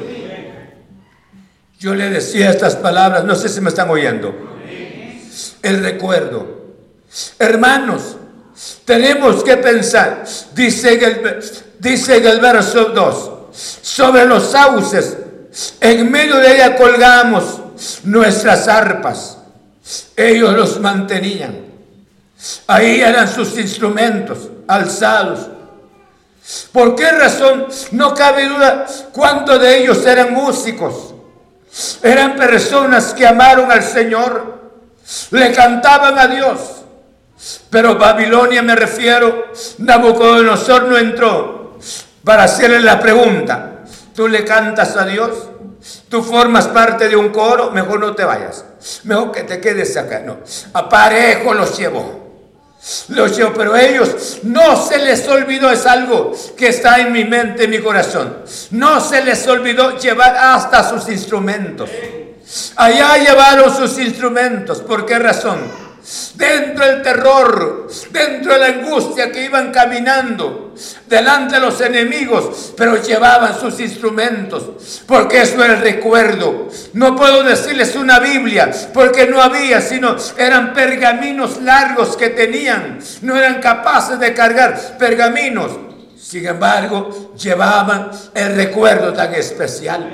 [1.78, 4.34] Yo le decía estas palabras, no sé si me están oyendo.
[5.62, 6.58] El recuerdo.
[7.38, 8.16] Hermanos,
[8.84, 11.44] tenemos que pensar, dice en el,
[11.78, 15.16] dice el verso 2, sobre los sauces,
[15.80, 17.60] en medio de ella colgamos
[18.04, 19.38] nuestras arpas
[20.16, 21.66] ellos los mantenían.
[22.66, 25.48] Ahí eran sus instrumentos alzados.
[26.72, 27.66] ¿Por qué razón?
[27.92, 31.14] No cabe duda cuántos de ellos eran músicos.
[32.02, 34.58] Eran personas que amaron al Señor,
[35.30, 36.60] le cantaban a Dios.
[37.70, 41.78] Pero Babilonia me refiero, Nabucodonosor no entró
[42.24, 43.84] para hacerle la pregunta,
[44.14, 45.47] ¿tú le cantas a Dios?
[46.08, 48.64] Tú formas parte de un coro, mejor no te vayas.
[49.04, 50.20] Mejor que te quedes acá.
[50.20, 50.38] No,
[50.72, 52.26] aparejo los llevó.
[53.08, 57.64] Los llevó, pero ellos no se les olvidó, es algo que está en mi mente,
[57.64, 58.38] en mi corazón.
[58.70, 61.90] No se les olvidó llevar hasta sus instrumentos.
[62.76, 64.80] Allá llevaron sus instrumentos.
[64.80, 65.88] ¿Por qué razón?
[66.34, 70.67] dentro del terror, dentro de la angustia que iban caminando
[71.06, 76.68] delante de los enemigos, pero llevaban sus instrumentos, porque eso era el recuerdo.
[76.92, 83.36] No puedo decirles una Biblia, porque no había, sino eran pergaminos largos que tenían, no
[83.36, 85.72] eran capaces de cargar pergaminos.
[86.20, 90.10] Sin embargo, llevaban el recuerdo tan especial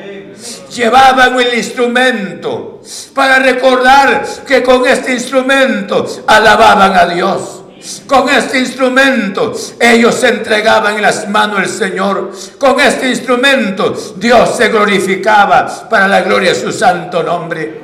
[0.75, 2.83] llevaban el instrumento
[3.15, 7.64] para recordar que con este instrumento alababan a Dios.
[8.07, 12.33] Con este instrumento ellos se entregaban en las manos del Señor.
[12.59, 17.83] Con este instrumento Dios se glorificaba para la gloria de su santo nombre.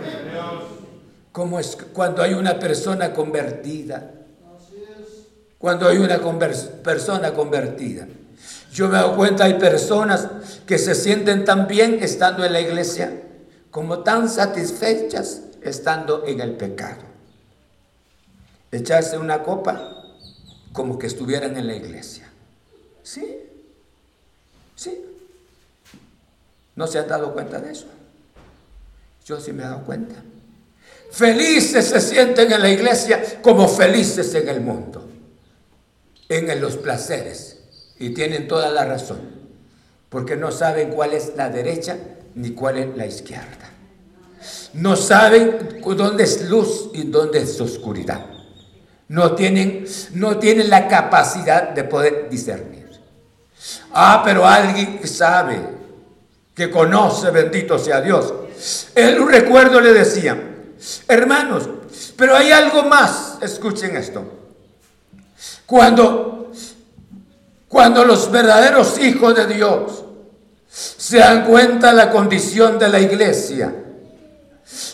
[1.33, 4.11] Como es cuando hay una persona convertida?
[5.59, 6.19] Cuando hay una
[6.83, 8.07] persona convertida
[8.73, 10.29] yo me doy cuenta, hay personas
[10.67, 13.23] que se sienten tan bien estando en la iglesia
[13.71, 17.10] como tan satisfechas estando en el pecado.
[18.73, 20.05] Echarse una copa
[20.73, 22.31] como que estuvieran en la iglesia.
[23.03, 23.39] ¿Sí?
[24.77, 25.05] ¿Sí?
[26.77, 27.87] ¿No se han dado cuenta de eso?
[29.27, 30.15] Yo sí me he dado cuenta.
[31.11, 35.09] Felices se sienten en la iglesia como felices en el mundo,
[36.29, 37.59] en los placeres
[37.99, 39.21] y tienen toda la razón,
[40.09, 41.99] porque no saben cuál es la derecha
[42.37, 43.71] ni cuál es la izquierda.
[44.75, 48.25] No saben dónde es luz y dónde es oscuridad.
[49.11, 52.89] No tienen, no tienen la capacidad de poder discernir.
[53.93, 55.59] Ah, pero alguien sabe,
[56.55, 58.33] que conoce, bendito sea Dios.
[58.95, 60.41] Él un recuerdo le decía,
[61.09, 61.69] hermanos,
[62.17, 64.25] pero hay algo más, escuchen esto.
[65.67, 66.53] Cuando
[67.71, 70.05] cuando los verdaderos hijos de Dios
[70.69, 73.73] se dan cuenta de la condición de la iglesia,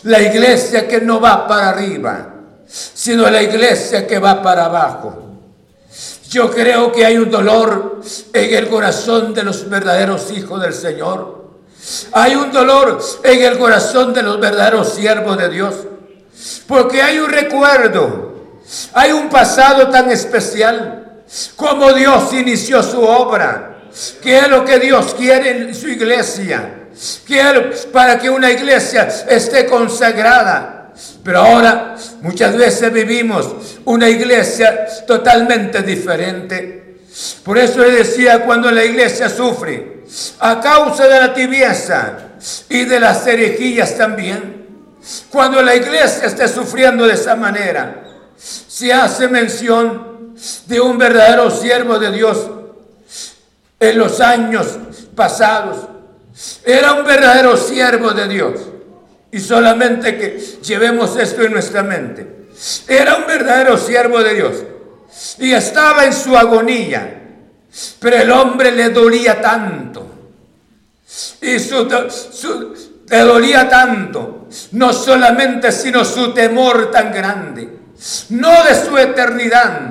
[0.03, 2.35] la iglesia que no va para arriba,
[2.67, 5.23] sino la iglesia que va para abajo.
[6.29, 8.01] Yo creo que hay un dolor
[8.33, 11.37] en el corazón de los verdaderos hijos del Señor.
[12.11, 15.75] Hay un dolor en el corazón de los verdaderos siervos de Dios.
[16.67, 18.59] Porque hay un recuerdo,
[18.93, 21.23] hay un pasado tan especial
[21.55, 23.77] como Dios inició su obra.
[24.21, 26.89] ¿Qué es lo que Dios quiere en su iglesia?
[27.25, 30.76] Quiero para que una iglesia esté consagrada.
[31.27, 33.53] Pero ahora muchas veces vivimos
[33.83, 37.01] una iglesia totalmente diferente.
[37.43, 40.05] Por eso le decía cuando la iglesia sufre
[40.39, 42.17] a causa de la tibieza
[42.69, 44.67] y de las herejillas también.
[45.29, 48.05] Cuando la iglesia esté sufriendo de esa manera,
[48.37, 50.33] se hace mención
[50.67, 52.49] de un verdadero siervo de Dios
[53.81, 54.79] en los años
[55.13, 55.89] pasados.
[56.63, 58.76] Era un verdadero siervo de Dios.
[59.31, 62.47] Y solamente que llevemos esto en nuestra mente.
[62.87, 64.63] Era un verdadero siervo de Dios.
[65.39, 67.23] Y estaba en su agonía.
[67.99, 70.05] Pero el hombre le dolía tanto.
[71.41, 71.87] Y su,
[73.09, 74.47] le dolía tanto.
[74.71, 77.69] No solamente, sino su temor tan grande.
[78.29, 79.81] No de su eternidad.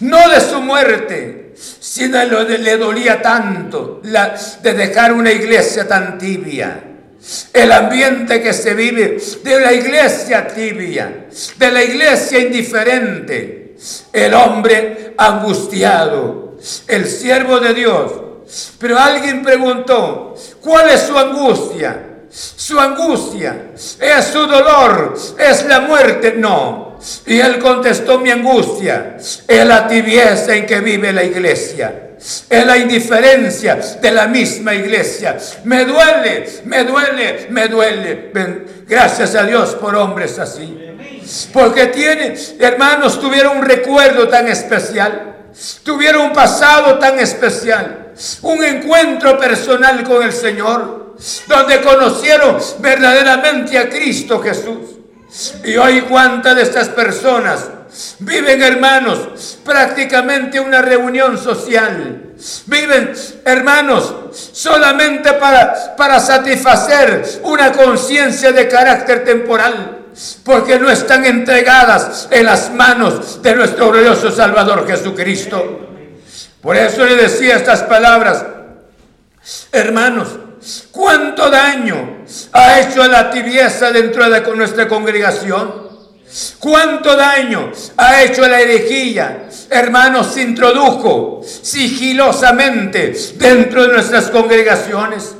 [0.00, 6.82] No de su muerte si le dolía tanto de dejar una iglesia tan tibia.
[7.52, 13.74] El ambiente que se vive de la iglesia tibia, de la iglesia indiferente,
[14.12, 16.56] el hombre angustiado,
[16.86, 18.12] el siervo de Dios.
[18.78, 22.02] Pero alguien preguntó, ¿cuál es su angustia?
[22.28, 26.34] Su angustia es su dolor, es la muerte.
[26.36, 32.05] No, y él contestó mi angustia, es la tibieza en que vive la iglesia,
[32.50, 35.36] es la indiferencia de la misma iglesia.
[35.62, 38.32] Me duele, me duele, me duele.
[38.88, 40.76] Gracias a Dios por hombres así.
[41.52, 45.36] Porque tiene, hermanos, tuvieron un recuerdo tan especial,
[45.84, 48.12] tuvieron un pasado tan especial,
[48.42, 51.14] un encuentro personal con el Señor,
[51.46, 54.96] donde conocieron verdaderamente a Cristo Jesús.
[55.64, 57.68] Y hoy cuántas de estas personas
[58.20, 62.34] viven, hermanos, prácticamente una reunión social.
[62.66, 63.12] Viven,
[63.44, 64.14] hermanos,
[64.52, 69.92] solamente para, para satisfacer una conciencia de carácter temporal.
[70.44, 75.88] Porque no están entregadas en las manos de nuestro glorioso Salvador Jesucristo.
[76.62, 78.44] Por eso le decía estas palabras,
[79.72, 80.28] hermanos,
[80.90, 85.85] ¿Cuánto daño ha hecho la tibieza dentro de nuestra congregación?
[86.58, 89.48] ¿Cuánto daño ha hecho la herejía?
[89.70, 95.34] Hermanos, se introdujo sigilosamente dentro de nuestras congregaciones.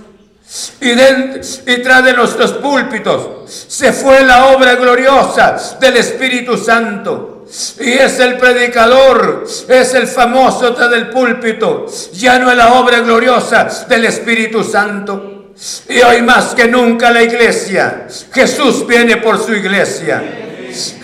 [0.81, 7.45] Y, y tras de nuestros púlpitos se fue la obra gloriosa del Espíritu Santo.
[7.79, 11.87] Y es el predicador, es el famoso del púlpito.
[12.15, 15.53] Ya no es la obra gloriosa del Espíritu Santo.
[15.89, 20.46] Y hoy más que nunca la iglesia, Jesús viene por su iglesia.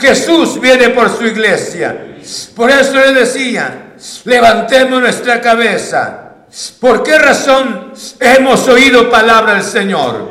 [0.01, 2.17] Jesús viene por su iglesia.
[2.55, 3.95] Por eso le decía,
[4.25, 6.19] levantemos nuestra cabeza.
[6.81, 10.31] ¿Por qué razón hemos oído palabra del Señor?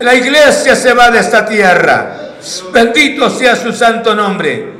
[0.00, 2.34] La iglesia se va de esta tierra.
[2.72, 4.76] Bendito sea su santo nombre.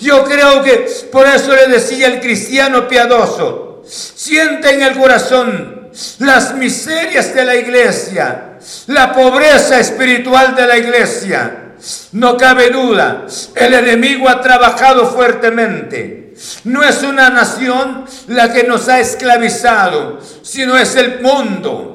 [0.00, 6.54] Yo creo que por eso le decía el cristiano piadoso, siente en el corazón las
[6.54, 8.58] miserias de la iglesia,
[8.88, 11.63] la pobreza espiritual de la iglesia.
[12.12, 16.34] No cabe duda, el enemigo ha trabajado fuertemente.
[16.64, 21.94] No es una nación la que nos ha esclavizado, sino es el mundo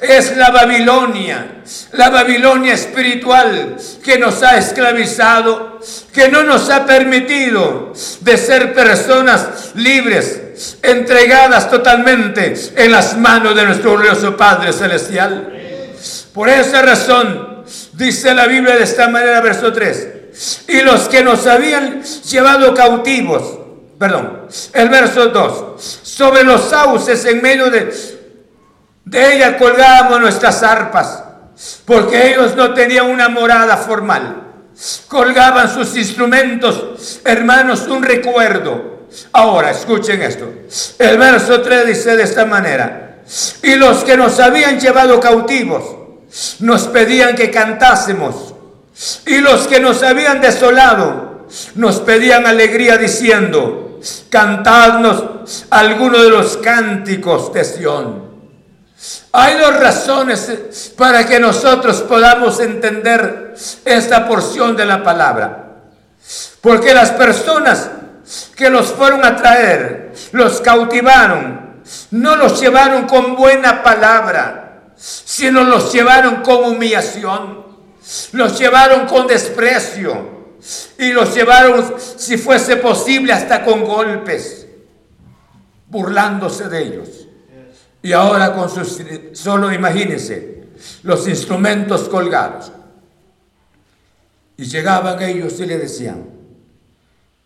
[0.00, 1.62] es la Babilonia,
[1.92, 5.78] la Babilonia espiritual que nos ha esclavizado,
[6.12, 13.66] que no nos ha permitido de ser personas libres, entregadas totalmente en las manos de
[13.66, 15.52] nuestro glorioso Padre Celestial.
[16.32, 17.47] Por esa razón,
[17.98, 20.08] dice la Biblia de esta manera, verso 3,
[20.68, 23.58] y los que nos habían llevado cautivos,
[23.98, 28.18] perdón, el verso 2, sobre los sauces en medio de
[29.04, 31.24] de ella colgábamos nuestras arpas,
[31.86, 34.44] porque ellos no tenían una morada formal.
[35.08, 39.06] Colgaban sus instrumentos, hermanos, un recuerdo.
[39.32, 40.52] Ahora, escuchen esto.
[40.98, 43.22] El verso 3 dice de esta manera,
[43.62, 45.97] y los que nos habían llevado cautivos
[46.60, 48.54] nos pedían que cantásemos,
[49.26, 57.52] y los que nos habían desolado nos pedían alegría diciendo, cantadnos alguno de los cánticos
[57.52, 58.28] de Sión.
[59.32, 63.54] Hay dos razones para que nosotros podamos entender
[63.84, 65.66] esta porción de la palabra.
[66.60, 67.90] Porque las personas
[68.56, 74.67] que los fueron a traer, los cautivaron, no los llevaron con buena palabra,
[74.98, 77.64] sino los llevaron con humillación,
[78.32, 80.38] los llevaron con desprecio
[80.98, 84.66] y los llevaron, si fuese posible, hasta con golpes,
[85.86, 87.28] burlándose de ellos.
[88.02, 89.00] Y ahora con sus,
[89.32, 90.64] solo imagínense,
[91.04, 92.72] los instrumentos colgados.
[94.56, 96.24] Y llegaban ellos y le decían,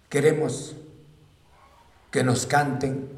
[0.08, 0.74] queremos
[2.10, 3.10] que nos canten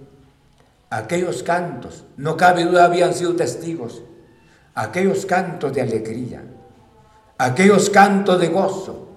[0.91, 4.03] aquellos cantos, no cabe duda habían sido testigos,
[4.75, 6.45] aquellos cantos de alegría,
[7.39, 9.09] aquellos cantos de gozo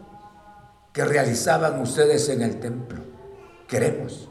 [0.93, 2.99] que realizaban ustedes en el templo.
[3.67, 4.27] Queremos.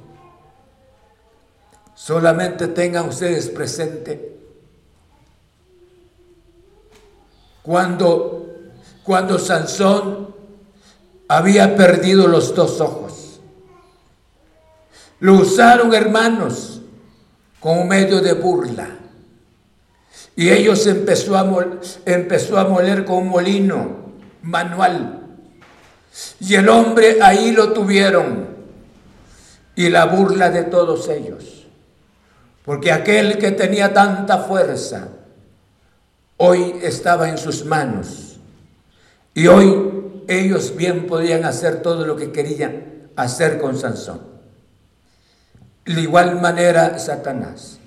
[1.95, 4.37] Solamente tengan ustedes presente
[7.63, 8.55] cuando,
[9.03, 10.35] cuando Sansón
[11.29, 13.41] había perdido los dos ojos.
[15.21, 16.81] Lo usaron hermanos
[17.59, 18.89] como medio de burla.
[20.37, 21.67] Y ellos empezó a,
[22.05, 23.97] empezó a moler con un molino
[24.43, 25.23] manual.
[26.41, 28.55] Y el hombre ahí lo tuvieron.
[29.75, 31.67] Y la burla de todos ellos.
[32.65, 35.09] Porque aquel que tenía tanta fuerza,
[36.37, 38.39] hoy estaba en sus manos.
[39.35, 44.21] Y hoy ellos bien podían hacer todo lo que querían hacer con Sansón.
[45.85, 47.79] De igual manera, Satanás.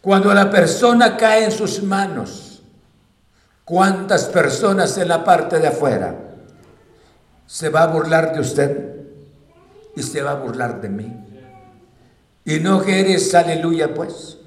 [0.00, 2.62] Cuando la persona cae en sus manos,
[3.64, 6.16] ¿cuántas personas en la parte de afuera
[7.46, 8.96] se va a burlar de usted
[9.94, 11.16] y se va a burlar de mí?
[12.44, 14.38] Y no que eres aleluya, pues.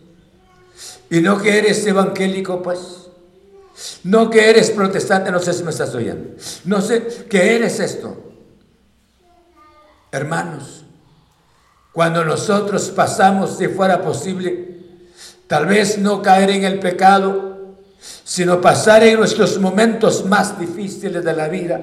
[1.10, 3.04] Y no que eres evangélico, pues.
[4.04, 6.36] No que eres protestante, no sé si me estás oyendo.
[6.66, 8.18] No sé que eres esto.
[10.12, 10.84] Hermanos,
[11.92, 14.83] cuando nosotros pasamos, si fuera posible,
[15.54, 17.76] tal vez no caer en el pecado,
[18.24, 21.80] sino pasar en nuestros momentos más difíciles de la vida,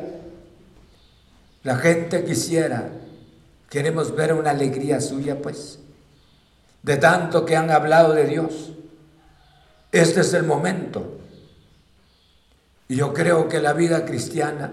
[1.62, 2.90] la gente quisiera,
[3.68, 5.78] queremos ver una alegría suya, pues,
[6.82, 8.72] de tanto que han hablado de Dios.
[9.92, 11.20] Este es el momento.
[12.88, 14.72] Y yo creo que la vida cristiana,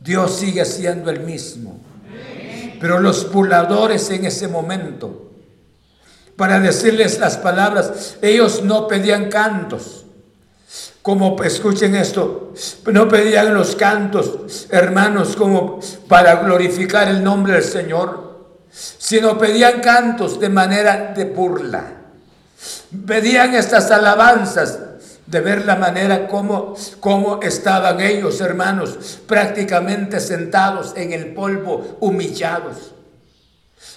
[0.00, 1.82] Dios sigue siendo el mismo.
[2.80, 5.33] Pero los puladores en ese momento,
[6.36, 10.04] para decirles las palabras, ellos no pedían cantos.
[11.02, 12.54] Como escuchen esto,
[12.90, 15.78] no pedían los cantos, hermanos, como
[16.08, 18.24] para glorificar el nombre del Señor,
[18.70, 21.92] sino pedían cantos de manera de burla.
[23.06, 24.78] Pedían estas alabanzas
[25.26, 26.74] de ver la manera como,
[27.42, 32.92] estaban ellos, hermanos, prácticamente sentados en el polvo, humillados.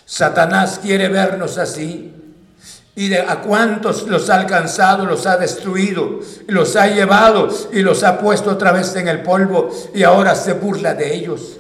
[0.06, 2.14] Satanás quiere vernos así.
[2.98, 8.04] Y de a cuántos los ha alcanzado, los ha destruido, los ha llevado y los
[8.04, 11.58] ha puesto otra vez en el polvo y ahora se burla de ellos.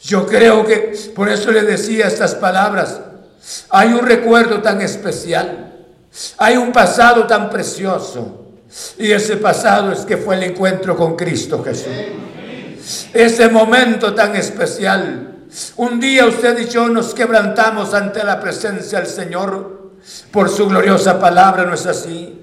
[0.00, 2.98] Yo creo que por eso le decía estas palabras.
[3.68, 5.74] Hay un recuerdo tan especial,
[6.38, 8.54] hay un pasado tan precioso
[8.96, 11.92] y ese pasado es que fue el encuentro con Cristo Jesús.
[13.12, 15.28] Ese momento tan especial.
[15.76, 19.81] Un día usted y yo nos quebrantamos ante la presencia del Señor
[20.30, 22.40] por su gloriosa palabra, ¿no es así?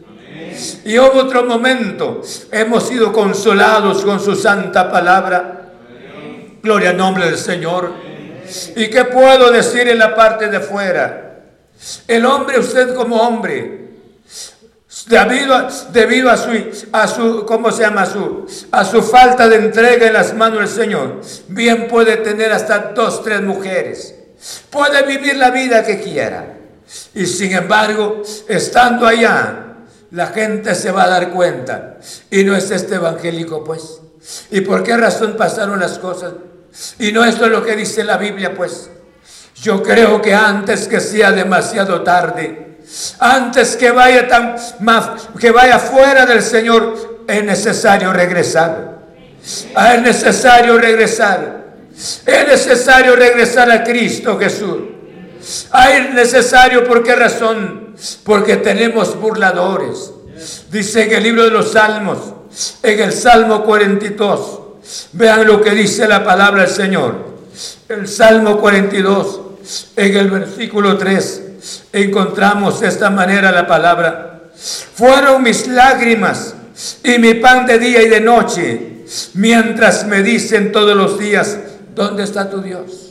[0.86, 5.72] Y hubo otro momento, hemos sido consolados con su santa palabra.
[6.62, 7.94] Gloria al nombre del Señor.
[8.76, 11.42] ¿Y qué puedo decir en la parte de fuera?
[12.08, 13.80] El hombre, usted como hombre,
[15.08, 16.50] Debido debido a su,
[16.92, 18.06] a su, ¿cómo se llama?
[18.06, 22.92] su, a su falta de entrega en las manos del Señor, bien puede tener hasta
[22.94, 24.16] dos, tres mujeres.
[24.70, 26.59] Puede vivir la vida que quiera.
[27.14, 29.76] Y sin embargo, estando allá,
[30.12, 31.98] la gente se va a dar cuenta.
[32.32, 34.00] Y no es este evangélico, pues.
[34.52, 36.34] ¿Y por qué razón pasaron las cosas?
[37.00, 38.90] Y no esto es lo que dice la Biblia, pues.
[39.56, 42.78] Yo creo que antes que sea demasiado tarde,
[43.20, 44.56] antes que vaya tan
[45.40, 49.00] que vaya fuera del Señor, es necesario regresar.
[49.42, 51.60] Es necesario regresar.
[52.26, 54.80] Es necesario regresar a Cristo Jesús.
[55.88, 57.96] Es necesario, ¿por qué razón?
[58.24, 60.12] Porque tenemos burladores.
[60.72, 62.20] Dice en el libro de los Salmos,
[62.84, 64.60] en el Salmo 42,
[65.14, 67.16] vean lo que dice la palabra del Señor.
[67.90, 69.42] El Salmo 42,
[69.96, 71.44] en el versículo 3
[71.92, 74.42] encontramos de esta manera la palabra.
[74.94, 76.56] Fueron mis lágrimas
[77.04, 81.58] y mi pan de día y de noche, mientras me dicen todos los días,
[81.96, 83.09] ¿dónde está tu Dios?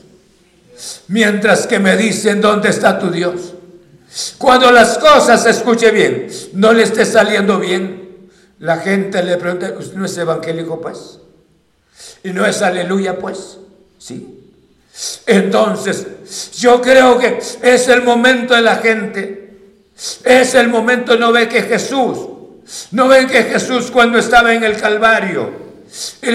[1.09, 3.55] Mientras que me dicen, ¿dónde está tu Dios?
[4.39, 9.97] Cuando las cosas, escuche bien, no le esté saliendo bien, la gente le pregunta, ¿usted
[9.97, 11.19] no es evangélico pues?
[12.25, 13.59] ¿Y no es aleluya pues?
[13.99, 14.35] Sí.
[15.27, 16.07] Entonces,
[16.59, 19.39] yo creo que es el momento de la gente
[20.25, 22.19] Es el momento, no ve que Jesús,
[22.93, 25.68] no ve que Jesús cuando estaba en el Calvario,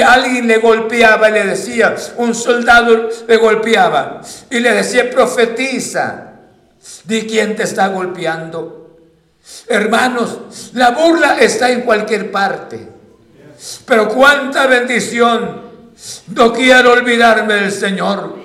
[0.08, 6.34] Alguien le golpeaba y le decía, un soldado le golpeaba y le decía, profetiza,
[7.06, 8.98] di quién te está golpeando.
[9.68, 12.88] Hermanos, la burla está en cualquier parte,
[13.86, 15.62] pero cuánta bendición.
[16.28, 18.42] No quiero olvidarme del Señor.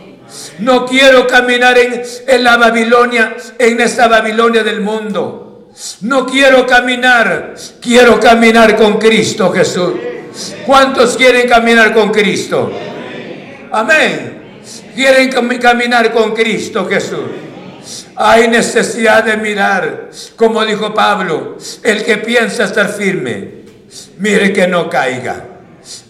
[0.59, 5.71] No quiero caminar en, en la Babilonia, en esta Babilonia del mundo.
[6.03, 9.95] No quiero caminar, quiero caminar con Cristo Jesús.
[10.67, 12.71] ¿Cuántos quieren caminar con Cristo?
[13.73, 14.61] Amén.
[14.95, 17.31] Quieren caminar con Cristo Jesús.
[18.17, 23.65] Hay necesidad de mirar, como dijo Pablo, el que piensa estar firme,
[24.19, 25.45] mire que no caiga.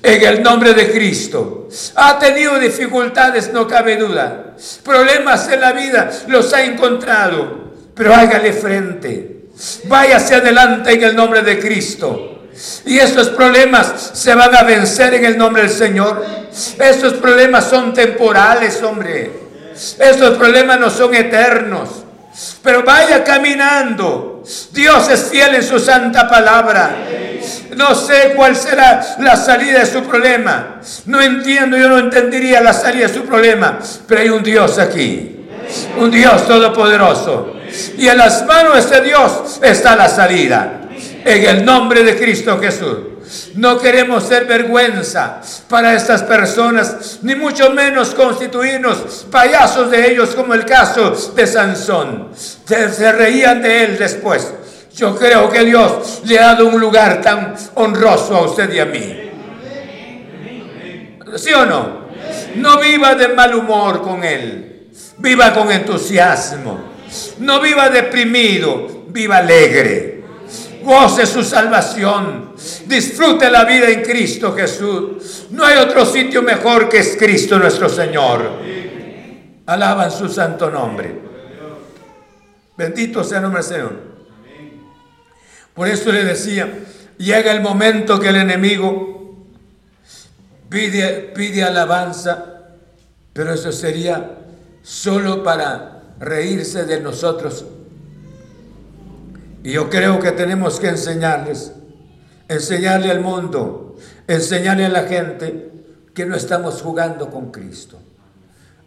[0.03, 1.68] En el nombre de Cristo.
[1.95, 4.57] Ha tenido dificultades, no cabe duda.
[4.83, 7.68] Problemas en la vida los ha encontrado.
[7.95, 9.45] Pero hágale frente.
[9.91, 12.38] Hacia adelante en el nombre de Cristo.
[12.87, 16.25] Y estos problemas se van a vencer en el nombre del Señor.
[16.79, 19.31] Estos problemas son temporales, hombre.
[19.99, 21.89] Estos problemas no son eternos.
[22.63, 24.43] Pero vaya caminando.
[24.73, 26.97] Dios es fiel en su santa palabra.
[27.77, 30.81] No sé cuál será la salida de su problema.
[31.07, 33.79] No entiendo, yo no entendería la salida de su problema.
[34.07, 35.47] Pero hay un Dios aquí.
[35.99, 37.55] Un Dios todopoderoso.
[37.99, 40.88] Y en las manos de este Dios está la salida
[41.29, 42.99] en el nombre de Cristo Jesús.
[43.55, 50.55] No queremos ser vergüenza para estas personas, ni mucho menos constituirnos payasos de ellos como
[50.55, 52.31] el caso de Sansón.
[52.35, 54.55] Se, reían de él después.
[54.97, 58.87] Yo creo que Dios le ha dado un lugar tan honroso a usted y a
[58.87, 59.31] mí.
[61.37, 62.09] ¿Sí o no?
[62.57, 64.89] No viva de mal humor con él.
[65.18, 66.81] Viva con entusiasmo.
[67.39, 69.05] No viva deprimido.
[69.09, 70.18] Viva alegre
[70.89, 72.55] goce su salvación,
[72.86, 75.47] disfrute la vida en Cristo Jesús.
[75.51, 78.53] No hay otro sitio mejor que es Cristo nuestro Señor.
[79.66, 81.14] Alaban su santo nombre.
[82.74, 83.93] Bendito sea el nombre del Señor.
[85.74, 86.72] Por eso le decía,
[87.18, 89.45] llega el momento que el enemigo
[90.70, 92.62] pide, pide alabanza,
[93.34, 94.39] pero eso sería
[94.82, 97.66] solo para reírse de nosotros
[99.69, 101.73] y yo creo que tenemos que enseñarles,
[102.49, 103.97] enseñarle al mundo,
[104.27, 105.71] enseñarle a la gente
[106.14, 107.99] que no estamos jugando con Cristo.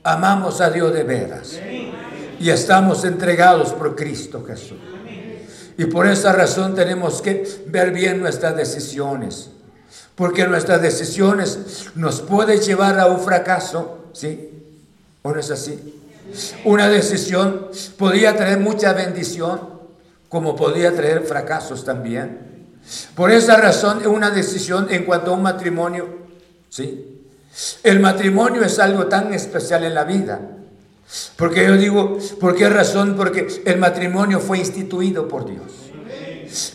[0.01, 1.59] Amamos a Dios de veras
[2.39, 4.79] y estamos entregados por Cristo Jesús.
[5.77, 9.51] Y por esa razón tenemos que ver bien nuestras decisiones,
[10.15, 14.49] porque nuestras decisiones nos pueden llevar a un fracaso, ¿sí?
[15.21, 16.01] ¿O no es así?
[16.65, 17.67] Una decisión
[17.99, 19.70] podría traer mucha bendición,
[20.31, 22.69] como podía traer fracasos también.
[23.15, 26.07] Por esa razón, es una decisión en cuanto a un matrimonio,
[26.69, 27.27] ¿sí?
[27.83, 30.39] El matrimonio es algo tan especial en la vida.
[31.35, 33.15] Porque yo digo, ¿por qué razón?
[33.17, 35.73] Porque el matrimonio fue instituido por Dios.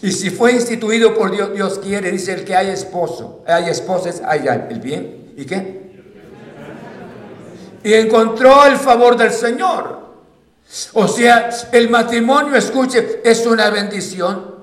[0.03, 4.21] Y si fue instituido por Dios, Dios quiere, dice el que hay esposo, hay esposas,
[4.27, 5.33] hay el bien.
[5.35, 5.87] ¿Y qué?
[7.83, 10.06] Y encontró el favor del Señor.
[10.93, 14.57] O sea, el matrimonio, escuche, es una bendición.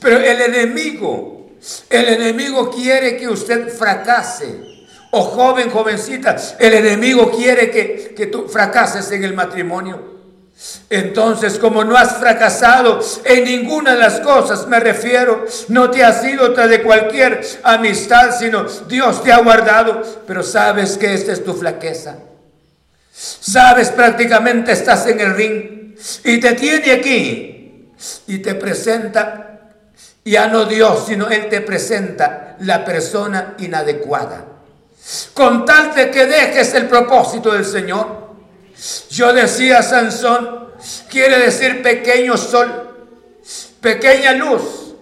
[0.00, 1.50] Pero el enemigo,
[1.90, 4.66] el enemigo quiere que usted fracase.
[5.10, 10.18] O joven, jovencita, el enemigo quiere que, que tú fracases en el matrimonio.
[10.90, 16.22] Entonces, como no has fracasado en ninguna de las cosas, me refiero, no te has
[16.24, 21.44] ido tras de cualquier amistad, sino Dios te ha guardado, pero sabes que esta es
[21.44, 22.18] tu flaqueza.
[23.20, 27.88] Sabes, prácticamente estás en el ring y te tiene aquí
[28.28, 29.72] y te presenta,
[30.24, 34.44] ya no Dios, sino Él te presenta la persona inadecuada.
[35.34, 38.28] Con tal de que dejes el propósito del Señor.
[39.10, 40.68] Yo decía Sansón,
[41.10, 43.08] quiere decir pequeño sol,
[43.80, 44.94] pequeña luz.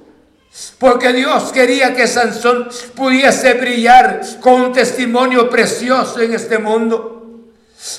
[0.78, 7.16] Porque Dios quería que Sansón pudiese brillar con un testimonio precioso en este mundo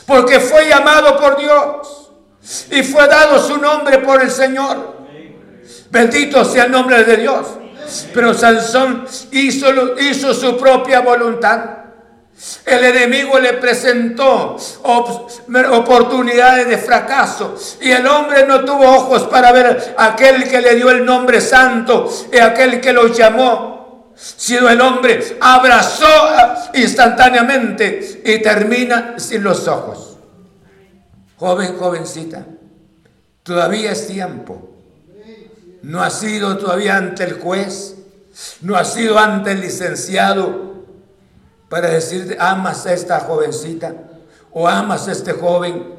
[0.06, 2.12] porque fue llamado por Dios
[2.72, 4.98] y fue dado su nombre por el Señor.
[5.90, 7.48] Bendito sea el nombre de Dios.
[8.14, 11.60] Pero Sansón hizo, hizo su propia voluntad.
[12.66, 19.96] El enemigo le presentó oportunidades de fracaso y el hombre no tuvo ojos para ver
[19.98, 23.77] aquel que le dio el nombre santo y aquel que lo llamó
[24.18, 26.07] sino el hombre abrazó
[26.74, 30.18] instantáneamente y termina sin los ojos.
[31.38, 32.45] Joven, jovencita,
[33.43, 34.74] todavía es tiempo.
[35.84, 37.95] no ha sido todavía ante el juez,
[38.61, 40.68] no ha sido ante el licenciado
[41.70, 43.93] para decirte, amas a esta jovencita
[44.51, 45.95] o amas a este joven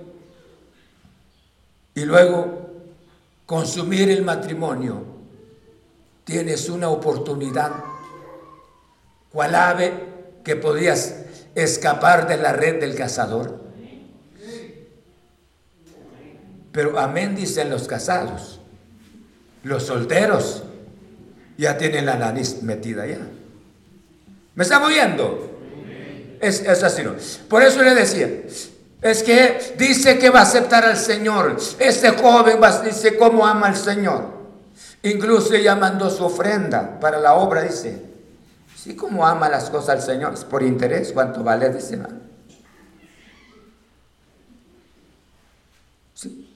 [1.94, 2.70] y luego
[3.46, 5.02] consumir el matrimonio.
[6.24, 7.72] Tienes una oportunidad,
[9.32, 9.92] cual ave
[10.44, 11.16] que podías
[11.54, 13.60] escapar de la red del cazador.
[16.72, 18.60] Pero amén dicen los casados.
[19.64, 20.62] Los solteros
[21.56, 23.18] ya tienen la nariz metida ya.
[24.54, 25.58] ¿Me está moviendo?
[26.40, 27.14] Es, es así, ¿no?
[27.48, 28.28] Por eso le decía,
[29.02, 31.56] es que dice que va a aceptar al Señor.
[31.78, 34.38] Este joven va, dice cómo ama al Señor.
[35.02, 38.07] Incluso ella mandó su ofrenda para la obra, dice.
[38.88, 41.68] Sí, como ama las cosas al Señor, es por interés, ¿cuánto vale?
[41.68, 42.00] Dice,
[46.14, 46.50] Sí.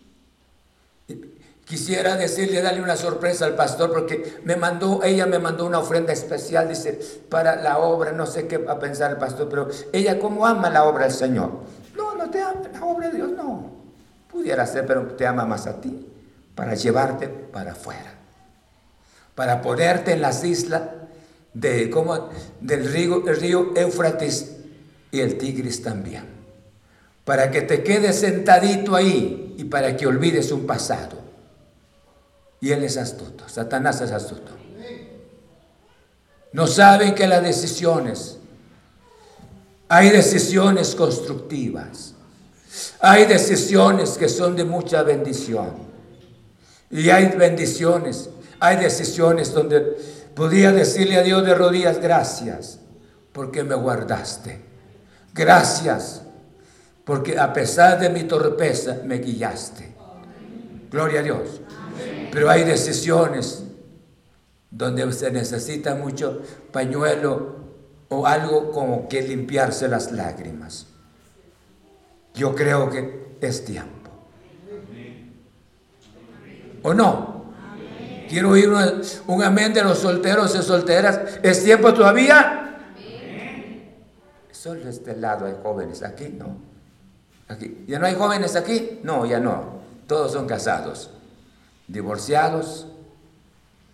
[1.67, 6.15] Quisiera decirle, darle una sorpresa al pastor, porque me mandó, ella me mandó una ofrenda
[6.15, 10.19] especial, dice, para la obra, no sé qué va a pensar el pastor, pero ella
[10.19, 11.51] cómo ama la obra del Señor.
[11.95, 13.73] No, no te ama, la obra de Dios no.
[14.31, 16.11] Pudiera ser, pero te ama más a ti,
[16.55, 18.15] para llevarte para afuera,
[19.35, 20.81] para ponerte en las islas
[21.55, 22.31] de, como,
[22.61, 24.57] del río, el río Éufrates
[25.11, 26.25] y el Tigris también,
[27.25, 31.23] para que te quedes sentadito ahí y para que olvides un pasado
[32.63, 34.53] y él es astuto, Satanás es astuto.
[36.53, 38.39] No saben que las decisiones,
[39.89, 42.15] hay decisiones constructivas,
[43.01, 45.91] hay decisiones que son de mucha bendición.
[46.89, 48.29] Y hay bendiciones,
[48.61, 49.97] hay decisiones donde
[50.35, 52.79] podía decirle a Dios de rodillas, gracias,
[53.33, 54.61] porque me guardaste.
[55.35, 56.23] Gracias,
[57.05, 59.95] porque a pesar de mi torpeza me guiaste.
[60.91, 61.61] Gloria a Dios.
[62.31, 63.65] Pero hay decisiones
[64.71, 67.57] donde se necesita mucho pañuelo
[68.09, 70.87] o algo como que limpiarse las lágrimas.
[72.35, 74.11] Yo creo que es tiempo.
[76.83, 77.32] ¿O no?
[78.33, 78.71] Quiero oír
[79.27, 81.21] un, amén de los solteros y solteras.
[81.43, 82.79] ¿Es tiempo todavía?
[84.51, 86.57] Solo este lado hay jóvenes, aquí no.
[87.49, 87.85] Aquí.
[87.87, 89.01] ¿Ya no hay jóvenes aquí?
[89.03, 89.83] No, ya no.
[90.07, 91.11] Todos son casados
[91.89, 92.87] divorciados,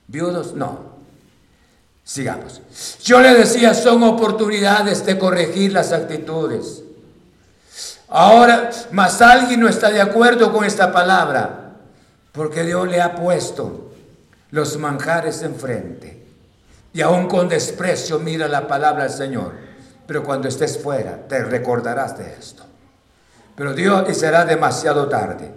[0.06, 0.98] viudos, no.
[2.04, 2.62] Sigamos.
[3.02, 6.84] Yo le decía, son oportunidades de corregir las actitudes.
[8.06, 11.72] Ahora, más alguien no está de acuerdo con esta palabra,
[12.30, 13.87] porque Dios le ha puesto
[14.50, 16.24] los manjares enfrente.
[16.92, 19.52] Y aún con desprecio mira la palabra del Señor.
[20.06, 22.64] Pero cuando estés fuera, te recordarás de esto.
[23.54, 25.50] Pero Dios y será demasiado tarde.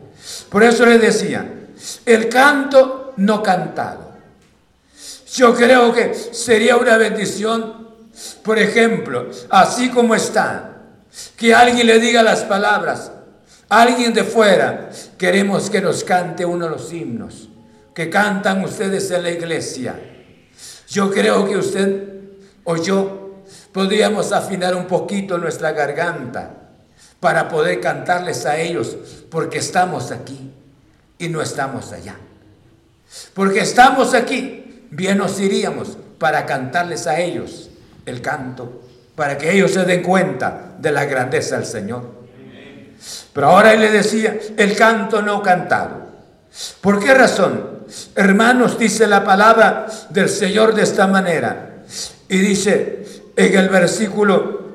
[0.50, 1.46] Por eso le decía,
[2.06, 4.12] el canto no cantado.
[5.34, 7.88] Yo creo que sería una bendición,
[8.44, 10.74] por ejemplo, así como está,
[11.38, 13.12] que alguien le diga las palabras,
[13.70, 17.51] alguien de fuera, queremos que nos cante uno de los himnos
[17.94, 20.00] que cantan ustedes en la iglesia.
[20.88, 22.08] Yo creo que usted
[22.64, 26.52] o yo podríamos afinar un poquito nuestra garganta
[27.20, 28.98] para poder cantarles a ellos,
[29.30, 30.52] porque estamos aquí
[31.18, 32.16] y no estamos allá.
[33.34, 37.70] Porque estamos aquí, bien nos iríamos para cantarles a ellos
[38.06, 38.82] el canto,
[39.16, 42.22] para que ellos se den cuenta de la grandeza del Señor.
[43.34, 46.02] Pero ahora él le decía, el canto no cantado.
[46.82, 47.71] ¿Por qué razón?
[48.16, 51.84] Hermanos, dice la palabra del Señor de esta manera.
[52.30, 54.72] Y dice en el versículo,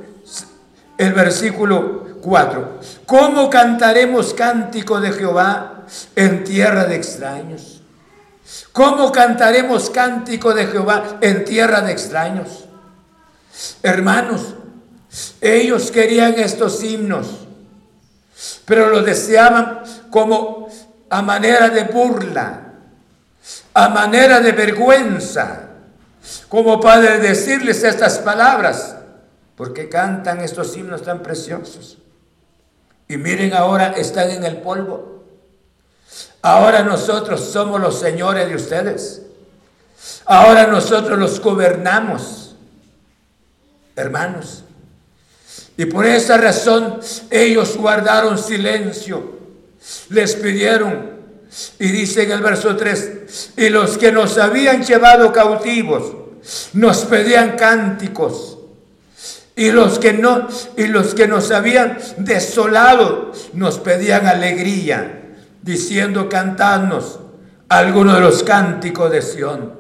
[0.99, 7.83] el versículo 4, ¿cómo cantaremos cántico de Jehová en tierra de extraños?
[8.73, 12.65] ¿Cómo cantaremos cántico de Jehová en tierra de extraños?
[13.83, 14.55] Hermanos,
[15.41, 17.47] ellos querían estos himnos,
[18.65, 20.69] pero los deseaban como
[21.09, 22.66] a manera de burla,
[23.79, 25.69] a manera de vergüenza,
[26.49, 28.97] como para decirles estas palabras,
[29.55, 31.99] porque cantan estos himnos tan preciosos.
[33.07, 35.25] Y miren ahora, están en el polvo.
[36.41, 39.21] Ahora nosotros somos los señores de ustedes.
[40.25, 42.57] Ahora nosotros los gobernamos,
[43.95, 44.65] hermanos.
[45.77, 49.37] Y por esa razón ellos guardaron silencio.
[50.09, 51.16] Les pidieron,
[51.79, 56.13] y dice en el verso 3, y los que nos habían llevado cautivos
[56.75, 58.59] nos pedían cánticos.
[59.55, 65.23] Y los que no y los que nos habían desolado nos pedían alegría
[65.63, 67.21] diciendo, cantadnos
[67.69, 69.73] algunos de los cánticos de Sión,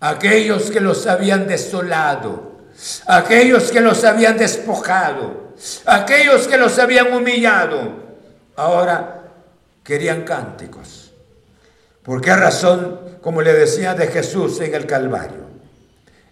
[0.00, 2.52] aquellos que los habían desolado,
[3.06, 5.52] aquellos que los habían despojado,
[5.84, 7.92] aquellos que los habían humillado,
[8.56, 9.21] ahora
[9.82, 11.12] querían cánticos.
[12.02, 13.00] ¿Por qué razón?
[13.20, 15.42] Como le decía de Jesús en el Calvario.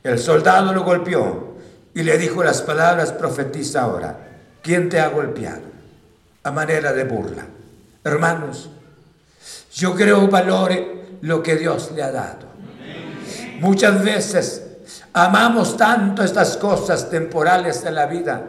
[0.02, 1.54] El soldado lo golpeó
[1.94, 4.16] y le dijo las palabras, profetiza ahora,
[4.62, 5.62] ¿quién te ha golpeado?
[6.42, 7.44] A manera de burla.
[8.02, 8.70] Hermanos,
[9.74, 12.48] yo creo valore lo que Dios le ha dado.
[13.60, 14.62] Muchas veces
[15.12, 18.42] amamos tanto estas cosas temporales de la vida.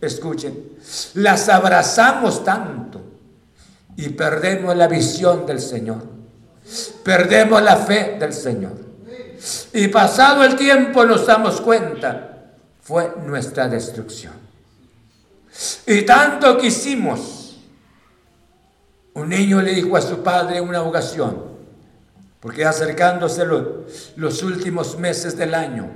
[0.00, 0.76] Escuchen,
[1.14, 2.85] las abrazamos tanto
[3.96, 6.02] y perdemos la visión del Señor.
[7.02, 8.74] Perdemos la fe del Señor.
[9.72, 14.34] Y pasado el tiempo nos damos cuenta, fue nuestra destrucción.
[15.86, 17.58] Y tanto quisimos.
[19.14, 21.42] Un niño le dijo a su padre una ocasión,
[22.40, 25.90] porque acercándose los, últimos meses del año,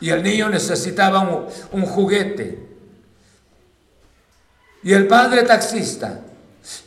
[0.00, 2.66] y el niño necesitaba un, un juguete.
[4.82, 6.20] Y el padre taxista,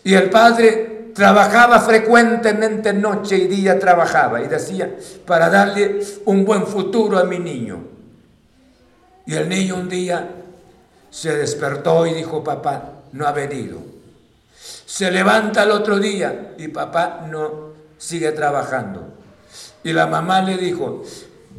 [0.04, 4.96] y el padre trabajaba frecuentemente noche y día trabajaba y decía,
[5.26, 7.80] para darle un buen futuro a mi niño.
[9.26, 10.30] Y el niño un día
[11.10, 13.80] se despertó y dijo, papá, no ha venido.
[14.86, 19.14] Se levanta el otro día y papá no sigue trabajando.
[19.84, 21.04] Y la mamá le dijo,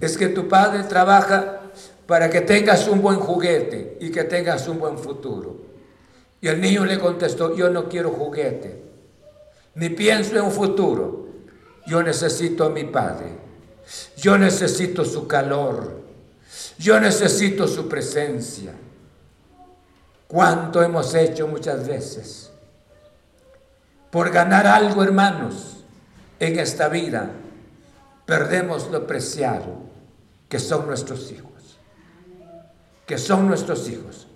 [0.01, 1.61] es que tu padre trabaja
[2.07, 5.72] para que tengas un buen juguete y que tengas un buen futuro.
[6.43, 8.93] Y el niño le contestó, yo no quiero juguete
[9.75, 11.29] ni pienso en un futuro.
[11.87, 13.33] Yo necesito a mi Padre.
[14.17, 16.03] Yo necesito su calor.
[16.79, 18.73] Yo necesito su presencia.
[20.29, 22.51] ¿Cuánto hemos hecho muchas veces?
[24.11, 25.85] Por ganar algo, hermanos,
[26.39, 27.31] en esta vida,
[28.27, 29.83] perdemos lo preciado
[30.49, 31.79] que son nuestros hijos.
[33.07, 34.29] Que son nuestros hijos.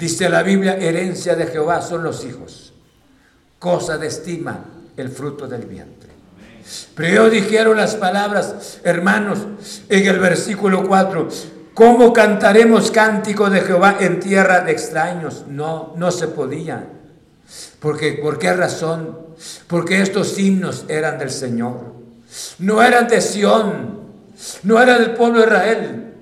[0.00, 2.70] Dice la Biblia, herencia de Jehová son los hijos
[3.60, 4.64] cosa de estima
[4.96, 6.10] el fruto del vientre.
[6.96, 9.38] Pero dijeron las palabras, hermanos,
[9.88, 11.28] en el versículo 4,
[11.74, 15.44] ¿cómo cantaremos cántico de Jehová en tierra de extraños?
[15.46, 16.86] No, no se podía.
[17.80, 19.18] Porque, ¿Por qué razón?
[19.66, 21.92] Porque estos himnos eran del Señor.
[22.60, 24.00] No eran de Sión,
[24.62, 26.14] no eran del pueblo de Israel.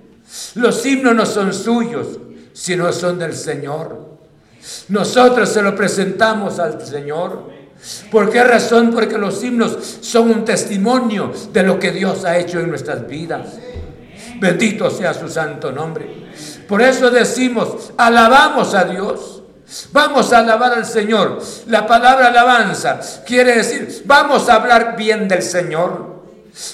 [0.54, 2.18] Los himnos no son suyos,
[2.58, 4.18] sino son del Señor.
[4.88, 7.50] Nosotros se lo presentamos al Señor.
[8.10, 8.90] ¿Por qué razón?
[8.92, 13.58] Porque los himnos son un testimonio de lo que Dios ha hecho en nuestras vidas.
[14.40, 16.30] Bendito sea su santo nombre.
[16.66, 19.42] Por eso decimos, alabamos a Dios.
[19.92, 21.40] Vamos a alabar al Señor.
[21.68, 26.17] La palabra alabanza quiere decir, vamos a hablar bien del Señor.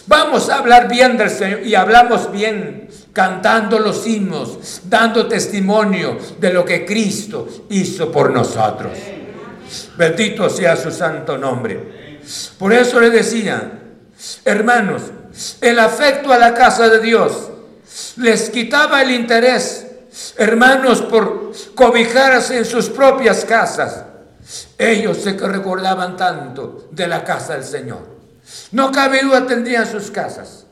[0.06, 6.52] Vamos a hablar bien del Señor y hablamos bien cantando los himnos, dando testimonio de
[6.52, 8.92] lo que Cristo hizo por nosotros.
[9.96, 12.20] Bendito sea su santo nombre.
[12.58, 13.80] Por eso le decía,
[14.44, 15.02] hermanos,
[15.60, 17.50] el afecto a la casa de Dios
[18.16, 19.86] les quitaba el interés,
[20.36, 24.04] hermanos, por cobijarse en sus propias casas.
[24.78, 28.13] Ellos se recordaban tanto de la casa del Señor.
[28.72, 30.66] No cabe duda, tendrían sus casas.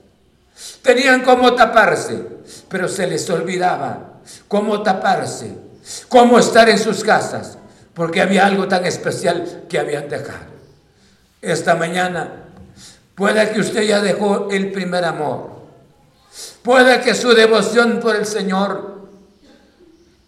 [0.82, 2.22] Tenían cómo taparse,
[2.68, 4.12] pero se les olvidaba
[4.48, 5.54] cómo taparse,
[6.08, 7.58] cómo estar en sus casas,
[7.94, 10.52] porque había algo tan especial que habían dejado.
[11.40, 12.44] Esta mañana
[13.14, 15.50] puede que usted ya dejó el primer amor,
[16.62, 19.02] puede que su devoción por el Señor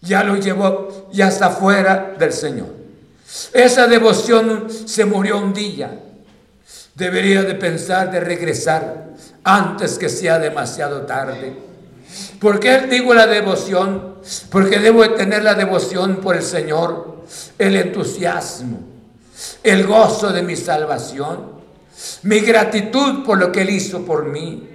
[0.01, 2.67] ya lo llevó, ya está fuera del Señor.
[3.53, 5.99] Esa devoción se murió un día.
[6.95, 9.07] Debería de pensar de regresar
[9.43, 11.53] antes que sea demasiado tarde.
[12.39, 14.15] ¿Por qué digo la devoción?
[14.49, 17.23] Porque debo tener la devoción por el Señor,
[17.57, 18.79] el entusiasmo,
[19.61, 21.55] el gozo de mi salvación,
[22.23, 24.69] mi gratitud por lo que Él hizo por mí.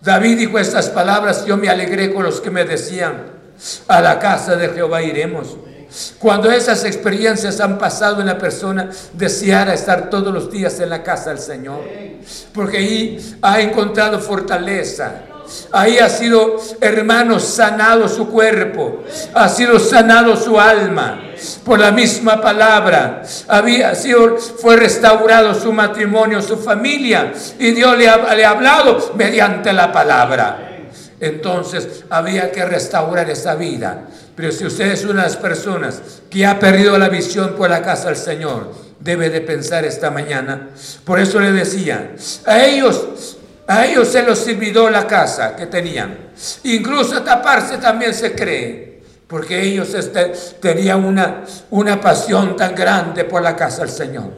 [0.00, 3.36] David dijo estas palabras, yo me alegré con los que me decían,
[3.88, 5.56] a la casa de Jehová iremos.
[6.18, 11.02] Cuando esas experiencias han pasado en la persona, deseara estar todos los días en la
[11.02, 11.80] casa del Señor.
[12.52, 15.22] Porque ahí ha encontrado fortaleza.
[15.70, 19.04] Ahí ha sido, hermano, sanado su cuerpo.
[19.34, 21.20] Ha sido sanado su alma.
[21.64, 23.22] Por la misma palabra.
[23.46, 27.32] Había sido, fue restaurado su matrimonio, su familia.
[27.58, 30.75] Y Dios le ha, le ha hablado mediante la palabra.
[31.20, 34.08] Entonces había que restaurar esa vida.
[34.34, 37.82] Pero si usted es una de las personas que ha perdido la visión por la
[37.82, 40.70] casa del Señor, debe de pensar esta mañana.
[41.04, 42.14] Por eso le decía,
[42.44, 46.18] a ellos, a ellos se los olvidó la casa que tenían.
[46.64, 53.42] Incluso taparse también se cree, porque ellos este, tenían una, una pasión tan grande por
[53.42, 54.30] la casa del Señor.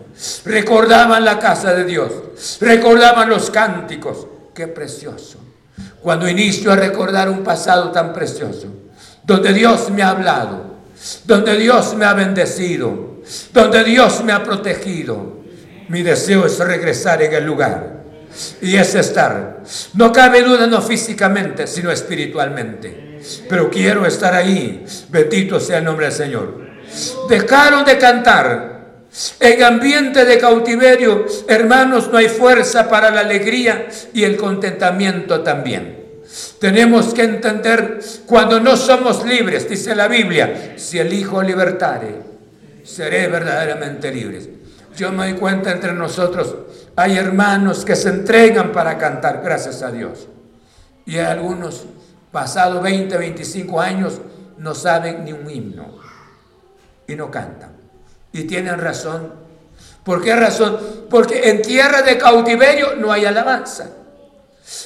[0.45, 2.13] Recordaban la casa de Dios,
[2.61, 4.27] recordaban los cánticos.
[4.55, 5.39] Qué precioso.
[6.03, 8.69] Cuando inicio a recordar un pasado tan precioso,
[9.25, 10.79] donde Dios me ha hablado,
[11.25, 13.19] donde Dios me ha bendecido,
[13.53, 15.39] donde Dios me ha protegido.
[15.89, 18.05] Mi deseo es regresar en el lugar
[18.61, 19.63] y es estar.
[19.95, 23.21] No cabe duda, no físicamente, sino espiritualmente.
[23.49, 24.85] Pero quiero estar ahí.
[25.09, 26.69] Bendito sea el nombre del Señor.
[27.29, 28.78] Dejaron de cantar.
[29.41, 35.99] En ambiente de cautiverio, hermanos, no hay fuerza para la alegría y el contentamiento también.
[36.61, 42.17] Tenemos que entender cuando no somos libres, dice la Biblia, si el Hijo libertare,
[42.85, 44.49] seré verdaderamente libres.
[44.97, 46.55] Yo me doy cuenta entre nosotros,
[46.97, 50.29] hay hermanos que se entregan para cantar, gracias a Dios.
[51.07, 51.87] Y hay algunos,
[52.31, 54.21] pasados 20, 25 años,
[54.59, 55.99] no saben ni un himno
[57.07, 57.78] y no cantan.
[58.33, 59.33] Y tienen razón.
[60.05, 60.79] ¿Por qué razón?
[61.11, 63.91] Porque en tierra de cautiverio no hay alabanza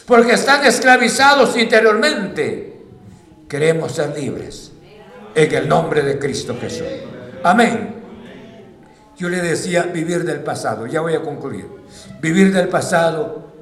[0.06, 2.80] porque están esclavizados interiormente.
[3.48, 4.72] Queremos ser libres
[5.34, 6.86] en el nombre de Cristo Jesús.
[7.42, 7.96] Amén.
[9.16, 11.66] Yo le decía vivir del pasado, ya voy a concluir.
[12.20, 13.52] Vivir del pasado,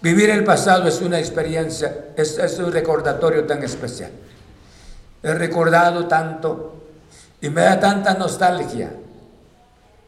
[0.00, 4.10] vivir el pasado es una experiencia, es, es un recordatorio tan especial.
[5.22, 6.81] He recordado tanto
[7.42, 8.92] y me da tanta nostalgia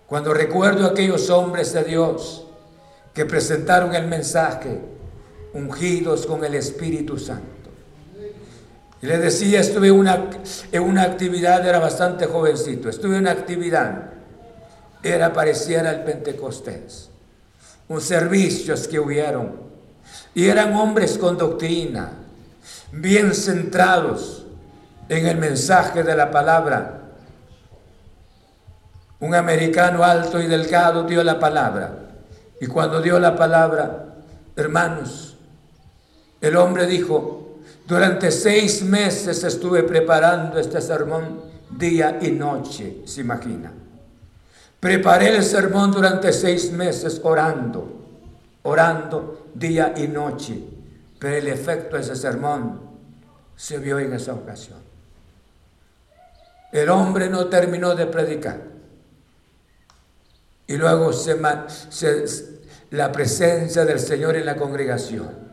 [0.06, 2.46] cuando recuerdo a aquellos hombres de Dios
[3.12, 4.80] que presentaron el mensaje
[5.52, 7.70] ungidos con el Espíritu Santo.
[9.02, 10.30] Y le decía, estuve una,
[10.72, 14.12] en una actividad, era bastante jovencito, estuve en una actividad,
[15.02, 17.10] era pareciera el Pentecostés,
[17.88, 19.56] un servicios que hubieron,
[20.34, 22.12] y eran hombres con doctrina,
[22.92, 24.46] bien centrados
[25.08, 27.03] en el mensaje de la palabra.
[29.20, 31.90] Un americano alto y delgado dio la palabra,
[32.60, 34.16] y cuando dio la palabra,
[34.56, 35.36] hermanos,
[36.40, 43.72] el hombre dijo, durante seis meses estuve preparando este sermón día y noche, se imagina.
[44.80, 47.88] Preparé el sermón durante seis meses orando,
[48.62, 50.62] orando día y noche,
[51.18, 52.80] pero el efecto de ese sermón
[53.56, 54.78] se vio en esa ocasión.
[56.72, 58.73] El hombre no terminó de predicar.
[60.66, 61.36] Y luego se,
[62.90, 65.44] la presencia del Señor en la congregación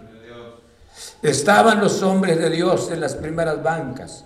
[1.22, 4.26] Estaban los hombres de Dios en las primeras bancas.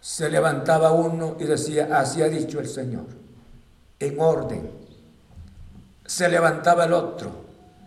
[0.00, 3.04] Se levantaba uno y decía, así ha dicho el Señor,
[3.98, 4.70] en orden.
[6.06, 7.30] Se levantaba el otro,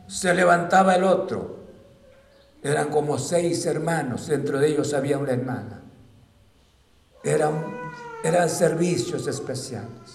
[0.08, 1.56] se levantaba el otro.
[2.64, 5.82] Eran como seis hermanos, dentro de ellos había una hermana.
[7.24, 7.66] Eran,
[8.24, 10.15] eran servicios especiales.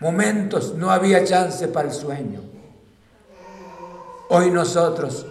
[0.00, 2.40] Momentos, no había chance para el sueño.
[4.30, 5.26] Hoy nosotros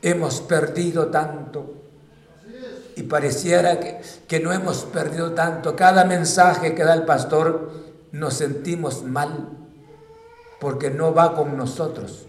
[0.00, 1.74] hemos perdido tanto.
[2.96, 5.76] Y pareciera que, que, no hemos perdido tanto.
[5.76, 7.72] Cada mensaje que da el pastor
[8.12, 9.48] nos sentimos mal
[10.60, 12.26] porque no va con nosotros.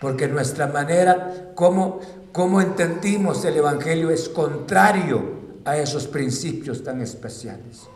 [0.00, 2.00] Porque nuestra manera, como,
[2.30, 5.22] como entendimos el Evangelio, es contrario
[5.64, 7.88] a esos principios tan especiales.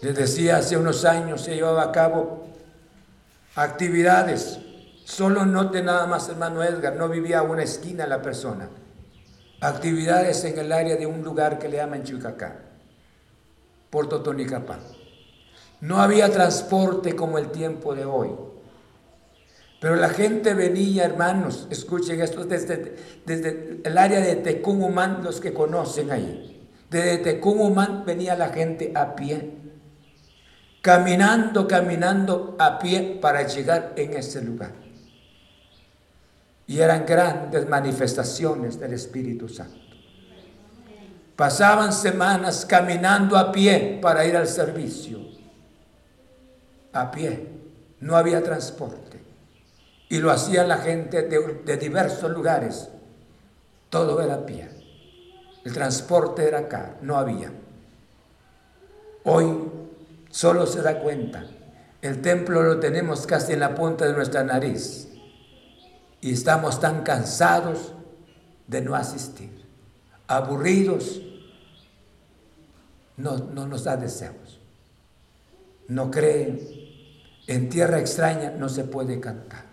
[0.00, 2.46] Les decía, hace unos años se llevaba a cabo
[3.54, 4.60] actividades
[5.08, 8.68] Solo note nada más, hermano Edgar, no vivía a una esquina la persona.
[9.58, 12.56] Actividades en el área de un lugar que le llaman Chuicacá,
[13.88, 14.80] Puerto Tonicapán.
[15.80, 18.28] No había transporte como el tiempo de hoy.
[19.80, 22.94] Pero la gente venía, hermanos, escuchen esto, desde,
[23.24, 26.68] desde el área de Tecumumán, los que conocen ahí.
[26.90, 29.54] Desde Tecumumán venía la gente a pie,
[30.82, 34.88] caminando, caminando a pie para llegar en ese lugar
[36.68, 39.74] y eran grandes manifestaciones del Espíritu Santo.
[41.34, 45.18] Pasaban semanas caminando a pie para ir al servicio.
[46.92, 47.48] A pie.
[48.00, 49.18] No había transporte.
[50.10, 52.88] Y lo hacía la gente de, diversos lugares.
[53.88, 54.68] Todo era a pie.
[55.64, 56.96] El transporte era acá.
[57.00, 57.50] No había.
[59.24, 59.46] Hoy
[60.30, 61.44] solo se da cuenta.
[62.00, 65.08] El templo lo tenemos casi en la punta de nuestra nariz
[66.20, 67.92] y estamos tan cansados
[68.66, 69.50] de no asistir,
[70.26, 71.20] aburridos,
[73.16, 74.60] no, no nos da deseos.
[75.88, 76.60] no creen,
[77.46, 79.64] en tierra extraña no se puede cantar.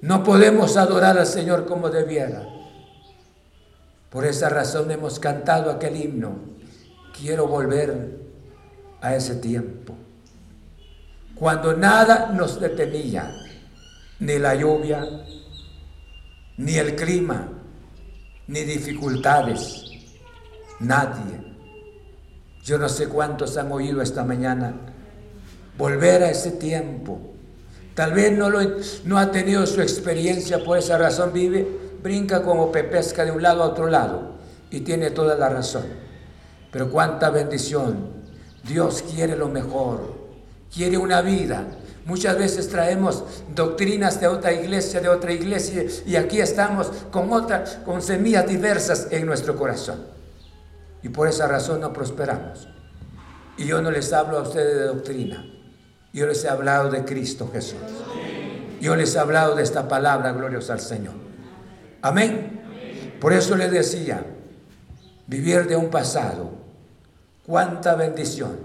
[0.00, 2.46] No podemos adorar al Señor como debiera.
[4.10, 6.36] Por esa razón hemos cantado aquel himno.
[7.18, 8.23] Quiero volver
[9.04, 9.94] a ese tiempo.
[11.34, 13.30] Cuando nada nos detenía,
[14.20, 15.06] ni la lluvia,
[16.56, 17.48] ni el clima,
[18.46, 19.84] ni dificultades,
[20.80, 21.38] nadie.
[22.64, 24.74] Yo no sé cuántos han oído esta mañana
[25.76, 27.20] volver a ese tiempo.
[27.94, 28.60] Tal vez no, lo,
[29.04, 31.66] no ha tenido su experiencia, por esa razón vive,
[32.02, 34.38] brinca como pepesca de un lado a otro lado
[34.70, 35.84] y tiene toda la razón.
[36.70, 38.23] Pero cuánta bendición.
[38.64, 40.14] Dios quiere lo mejor,
[40.72, 41.66] quiere una vida
[42.06, 43.24] Muchas veces traemos
[43.54, 49.08] doctrinas de otra iglesia, de otra iglesia, y aquí estamos con otras, con semillas diversas
[49.10, 50.04] en nuestro corazón.
[51.02, 52.68] Y por esa razón no prosperamos.
[53.56, 55.46] Y yo no les hablo a ustedes de doctrina.
[56.12, 57.78] Yo les he hablado de Cristo Jesús.
[58.80, 61.14] Yo les he hablado de esta palabra, gloriosa al Señor.
[62.02, 62.60] Amén.
[63.18, 64.26] Por eso les decía,
[65.26, 66.50] vivir de un pasado,
[67.46, 68.58] cuánta bendición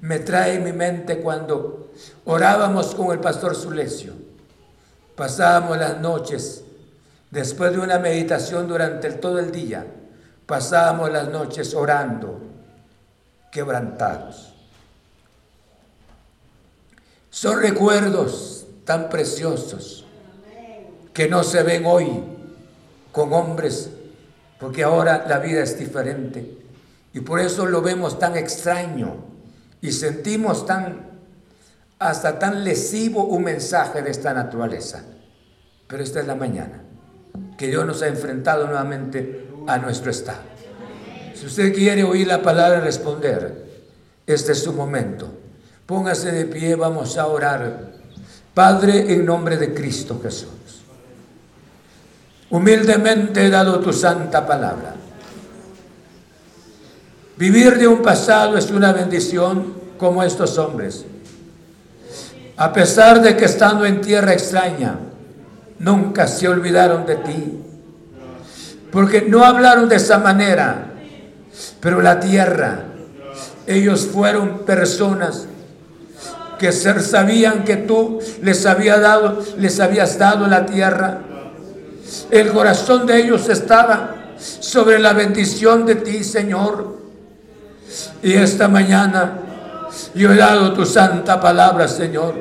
[0.00, 1.90] me trae en mi mente cuando
[2.24, 4.14] orábamos con el pastor Sulecio.
[5.14, 6.64] Pasábamos las noches,
[7.30, 9.86] después de una meditación durante todo el día,
[10.46, 12.40] pasábamos las noches orando,
[13.52, 14.54] quebrantados.
[17.28, 20.06] Son recuerdos tan preciosos
[21.12, 22.22] que no se ven hoy
[23.12, 23.90] con hombres,
[24.58, 26.59] porque ahora la vida es diferente.
[27.12, 29.16] Y por eso lo vemos tan extraño
[29.80, 31.10] y sentimos tan,
[31.98, 35.02] hasta tan lesivo un mensaje de esta naturaleza.
[35.88, 36.82] Pero esta es la mañana,
[37.58, 40.50] que Dios nos ha enfrentado nuevamente a nuestro estado.
[41.34, 43.70] Si usted quiere oír la palabra y responder,
[44.26, 45.28] este es su momento.
[45.86, 47.90] Póngase de pie, vamos a orar.
[48.54, 50.82] Padre, en nombre de Cristo Jesús,
[52.50, 54.94] humildemente he dado tu santa palabra.
[57.40, 61.06] Vivir de un pasado es una bendición como estos hombres.
[62.58, 64.98] A pesar de que estando en tierra extraña,
[65.78, 67.62] nunca se olvidaron de ti.
[68.92, 70.92] Porque no hablaron de esa manera,
[71.80, 72.84] pero la tierra,
[73.66, 75.46] ellos fueron personas
[76.58, 81.22] que sabían que tú les había dado, les habías dado la tierra.
[82.30, 86.99] El corazón de ellos estaba sobre la bendición de ti, Señor.
[88.22, 89.38] Y esta mañana
[90.14, 92.34] yo he dado tu santa palabra, Señor.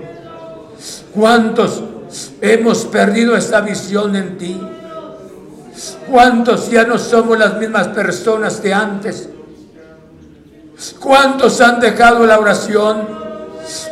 [1.13, 1.83] ¿Cuántos
[2.41, 4.61] hemos perdido esta visión en ti?
[6.09, 9.29] ¿Cuántos ya no somos las mismas personas que antes?
[10.99, 13.07] ¿Cuántos han dejado la oración?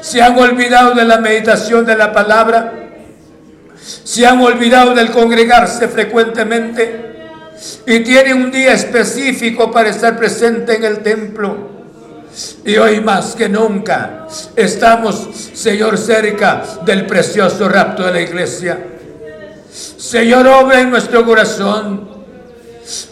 [0.02, 2.74] ¿Se han olvidado de la meditación de la palabra?
[4.04, 7.17] ¿Se han olvidado del congregarse frecuentemente?
[7.86, 11.78] Y tienen un día específico para estar presente en el templo.
[12.64, 18.78] Y hoy más que nunca estamos, Señor, cerca del precioso rapto de la iglesia.
[19.98, 22.18] Señor, obra en nuestro corazón.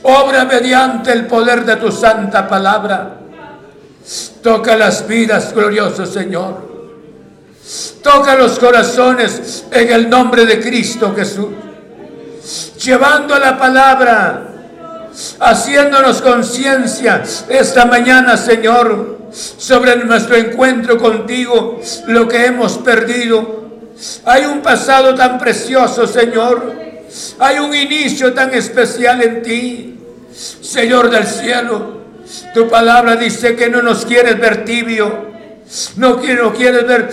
[0.03, 3.19] Obra mediante el poder de tu santa palabra.
[4.41, 6.75] Toca las vidas, glorioso Señor.
[8.03, 11.47] Toca los corazones en el nombre de Cristo Jesús.
[12.83, 14.55] Llevando la palabra
[15.39, 23.65] haciéndonos conciencia esta mañana, Señor, sobre nuestro encuentro contigo, lo que hemos perdido.
[24.25, 26.73] Hay un pasado tan precioso, Señor.
[27.39, 29.99] Hay un inicio tan especial en ti,
[30.61, 32.01] Señor del cielo.
[32.53, 35.29] Tu palabra dice que no nos quieres ver tibio,
[35.95, 37.09] no, no quieres ver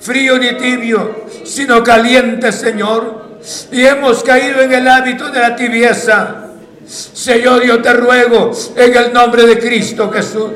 [0.00, 3.23] frío ni tibio, sino caliente, Señor.
[3.70, 6.44] Y hemos caído en el hábito de la tibieza.
[6.86, 10.52] Señor, yo te ruego en el nombre de Cristo Jesús.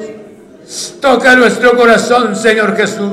[1.01, 3.13] Toca nuestro corazón, Señor Jesús.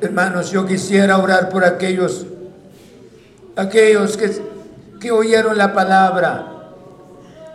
[0.00, 2.26] Hermanos, yo quisiera orar por aquellos,
[3.54, 4.30] aquellos que,
[5.00, 6.46] que oyeron la palabra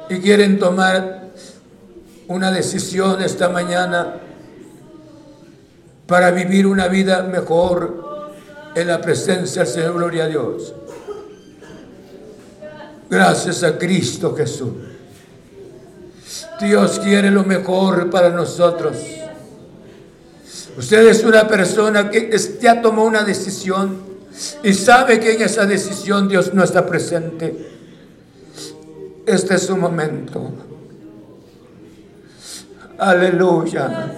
[0.10, 1.30] y quieren tomar
[2.28, 4.16] una decisión esta mañana
[6.06, 8.15] para vivir una vida mejor
[8.76, 9.94] en la presencia del Señor.
[9.94, 10.74] Gloria a Dios.
[13.10, 14.74] Gracias a Cristo Jesús.
[16.60, 18.98] Dios quiere lo mejor para nosotros.
[20.78, 24.02] Usted es una persona que ya tomó una decisión
[24.64, 27.72] y sabe que en esa decisión Dios no está presente.
[29.26, 30.52] Este es su momento.
[32.98, 34.14] Aleluya.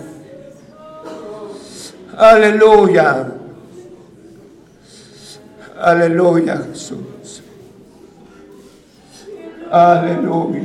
[2.17, 3.27] Aleluya.
[5.79, 7.43] Aleluya, Jesús.
[9.71, 10.61] Aleluya.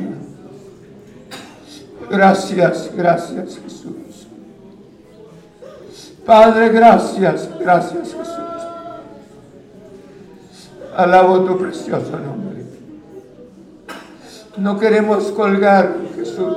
[2.10, 4.26] Gracias, gracias, Jesús.
[6.24, 8.28] Padre, gracias, gracias, Jesús.
[10.97, 12.64] Alabo tu precioso nombre.
[14.56, 16.56] No queremos colgar, Jesús,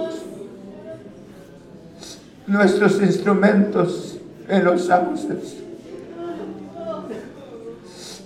[2.47, 4.17] nuestros instrumentos
[4.47, 5.64] en los sauces.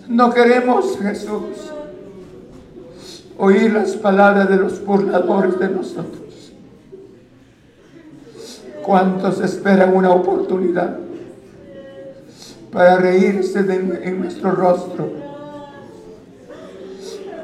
[0.10, 1.72] No queremos, Jesús,
[3.38, 6.52] oír las palabras de los burladores de nosotros.
[8.82, 10.98] ¿Cuántos esperan una oportunidad
[12.72, 15.12] para reírse en nuestro rostro?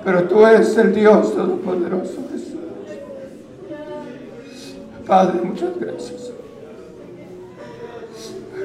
[0.03, 2.59] Pero tú eres el Dios Todopoderoso, Jesús.
[5.05, 6.31] Padre, muchas gracias.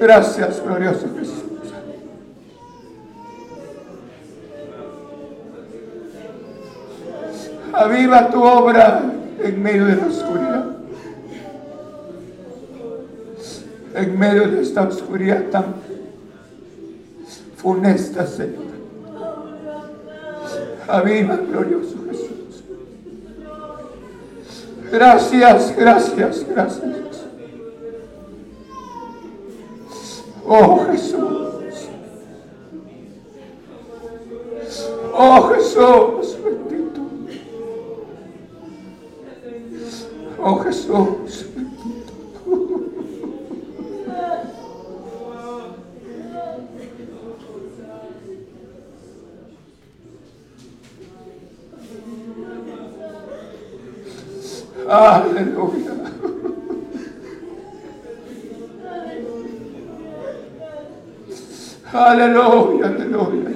[0.01, 1.50] Gracias, glorioso Jesús.
[7.73, 9.03] Aviva tu obra
[9.43, 10.65] en medio de la oscuridad.
[13.95, 15.75] En medio de esta oscuridad tan
[17.57, 18.71] funesta, Señor.
[20.89, 22.65] Aviva, glorioso Jesús.
[24.91, 27.01] Gracias, gracias, gracias.
[30.53, 31.21] Oh Jesús.
[35.15, 36.90] Oh Jesús, bendito.
[40.43, 41.47] Oh Jesús.
[54.89, 55.93] Aleluya.
[61.93, 63.51] Aleluya, aleluya,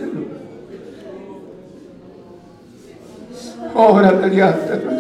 [3.74, 4.93] Obra mediante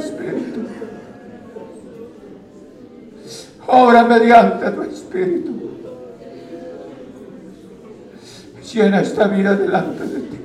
[3.74, 5.50] Obra mediante tu Espíritu.
[8.72, 10.38] Llena esta vida delante de ti.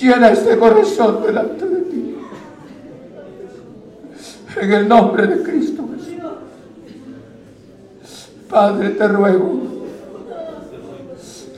[0.00, 2.16] Llena este corazón delante de ti.
[4.60, 6.20] En el nombre de Cristo Jesús.
[8.48, 9.60] Padre, te ruego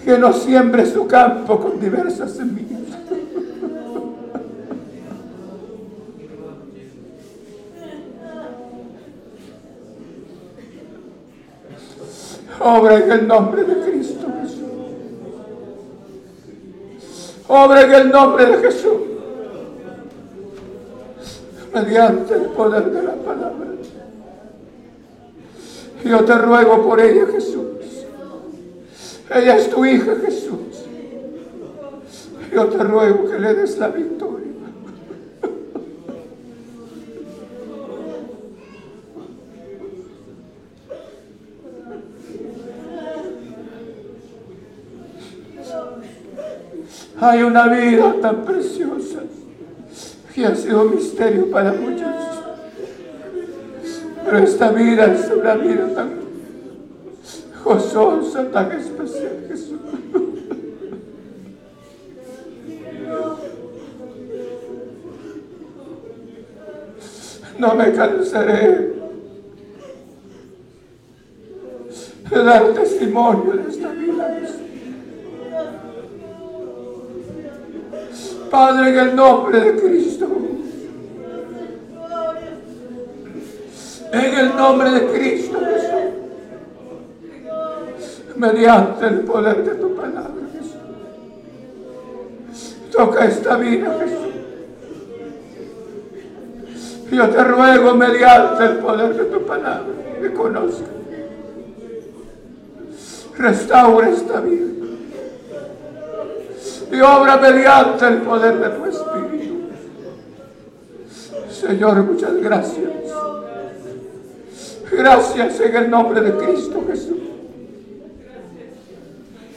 [0.05, 2.64] que no siembre su campo con diversas semillas.
[12.77, 14.65] Obra en el nombre de Cristo Jesús.
[17.47, 19.01] Obra en el nombre de Jesús
[21.73, 23.67] mediante el poder de la palabra.
[26.05, 27.65] Yo te ruego por ella, Jesús.
[29.33, 30.59] Ella es tu hija, Jesús.
[32.53, 34.24] Yo te ruego que le des la victoria.
[47.25, 49.21] Hay una vida tan preciosa
[50.35, 52.07] que ha sido misterio para muchos.
[54.23, 56.11] Pero esta vida es una vida tan
[57.65, 59.81] gozosa, tan especial, Jesús.
[67.59, 68.93] No me cansaré
[72.29, 73.94] de dar testimonio de esta
[78.55, 80.29] Padre, en el nombre de Cristo.
[84.13, 85.91] En el nombre de Cristo Jesús.
[88.37, 90.77] Mediante el poder de tu palabra, Jesús.
[92.93, 94.19] Toca esta vida, Jesús.
[97.11, 100.87] Yo te ruego mediante el poder de tu palabra que conozca.
[103.37, 104.74] Restaura esta vida
[106.95, 109.55] y obra mediante el poder de tu Espíritu.
[111.51, 112.91] Señor, muchas gracias.
[114.93, 117.24] Gracias en el nombre de Cristo Jesús.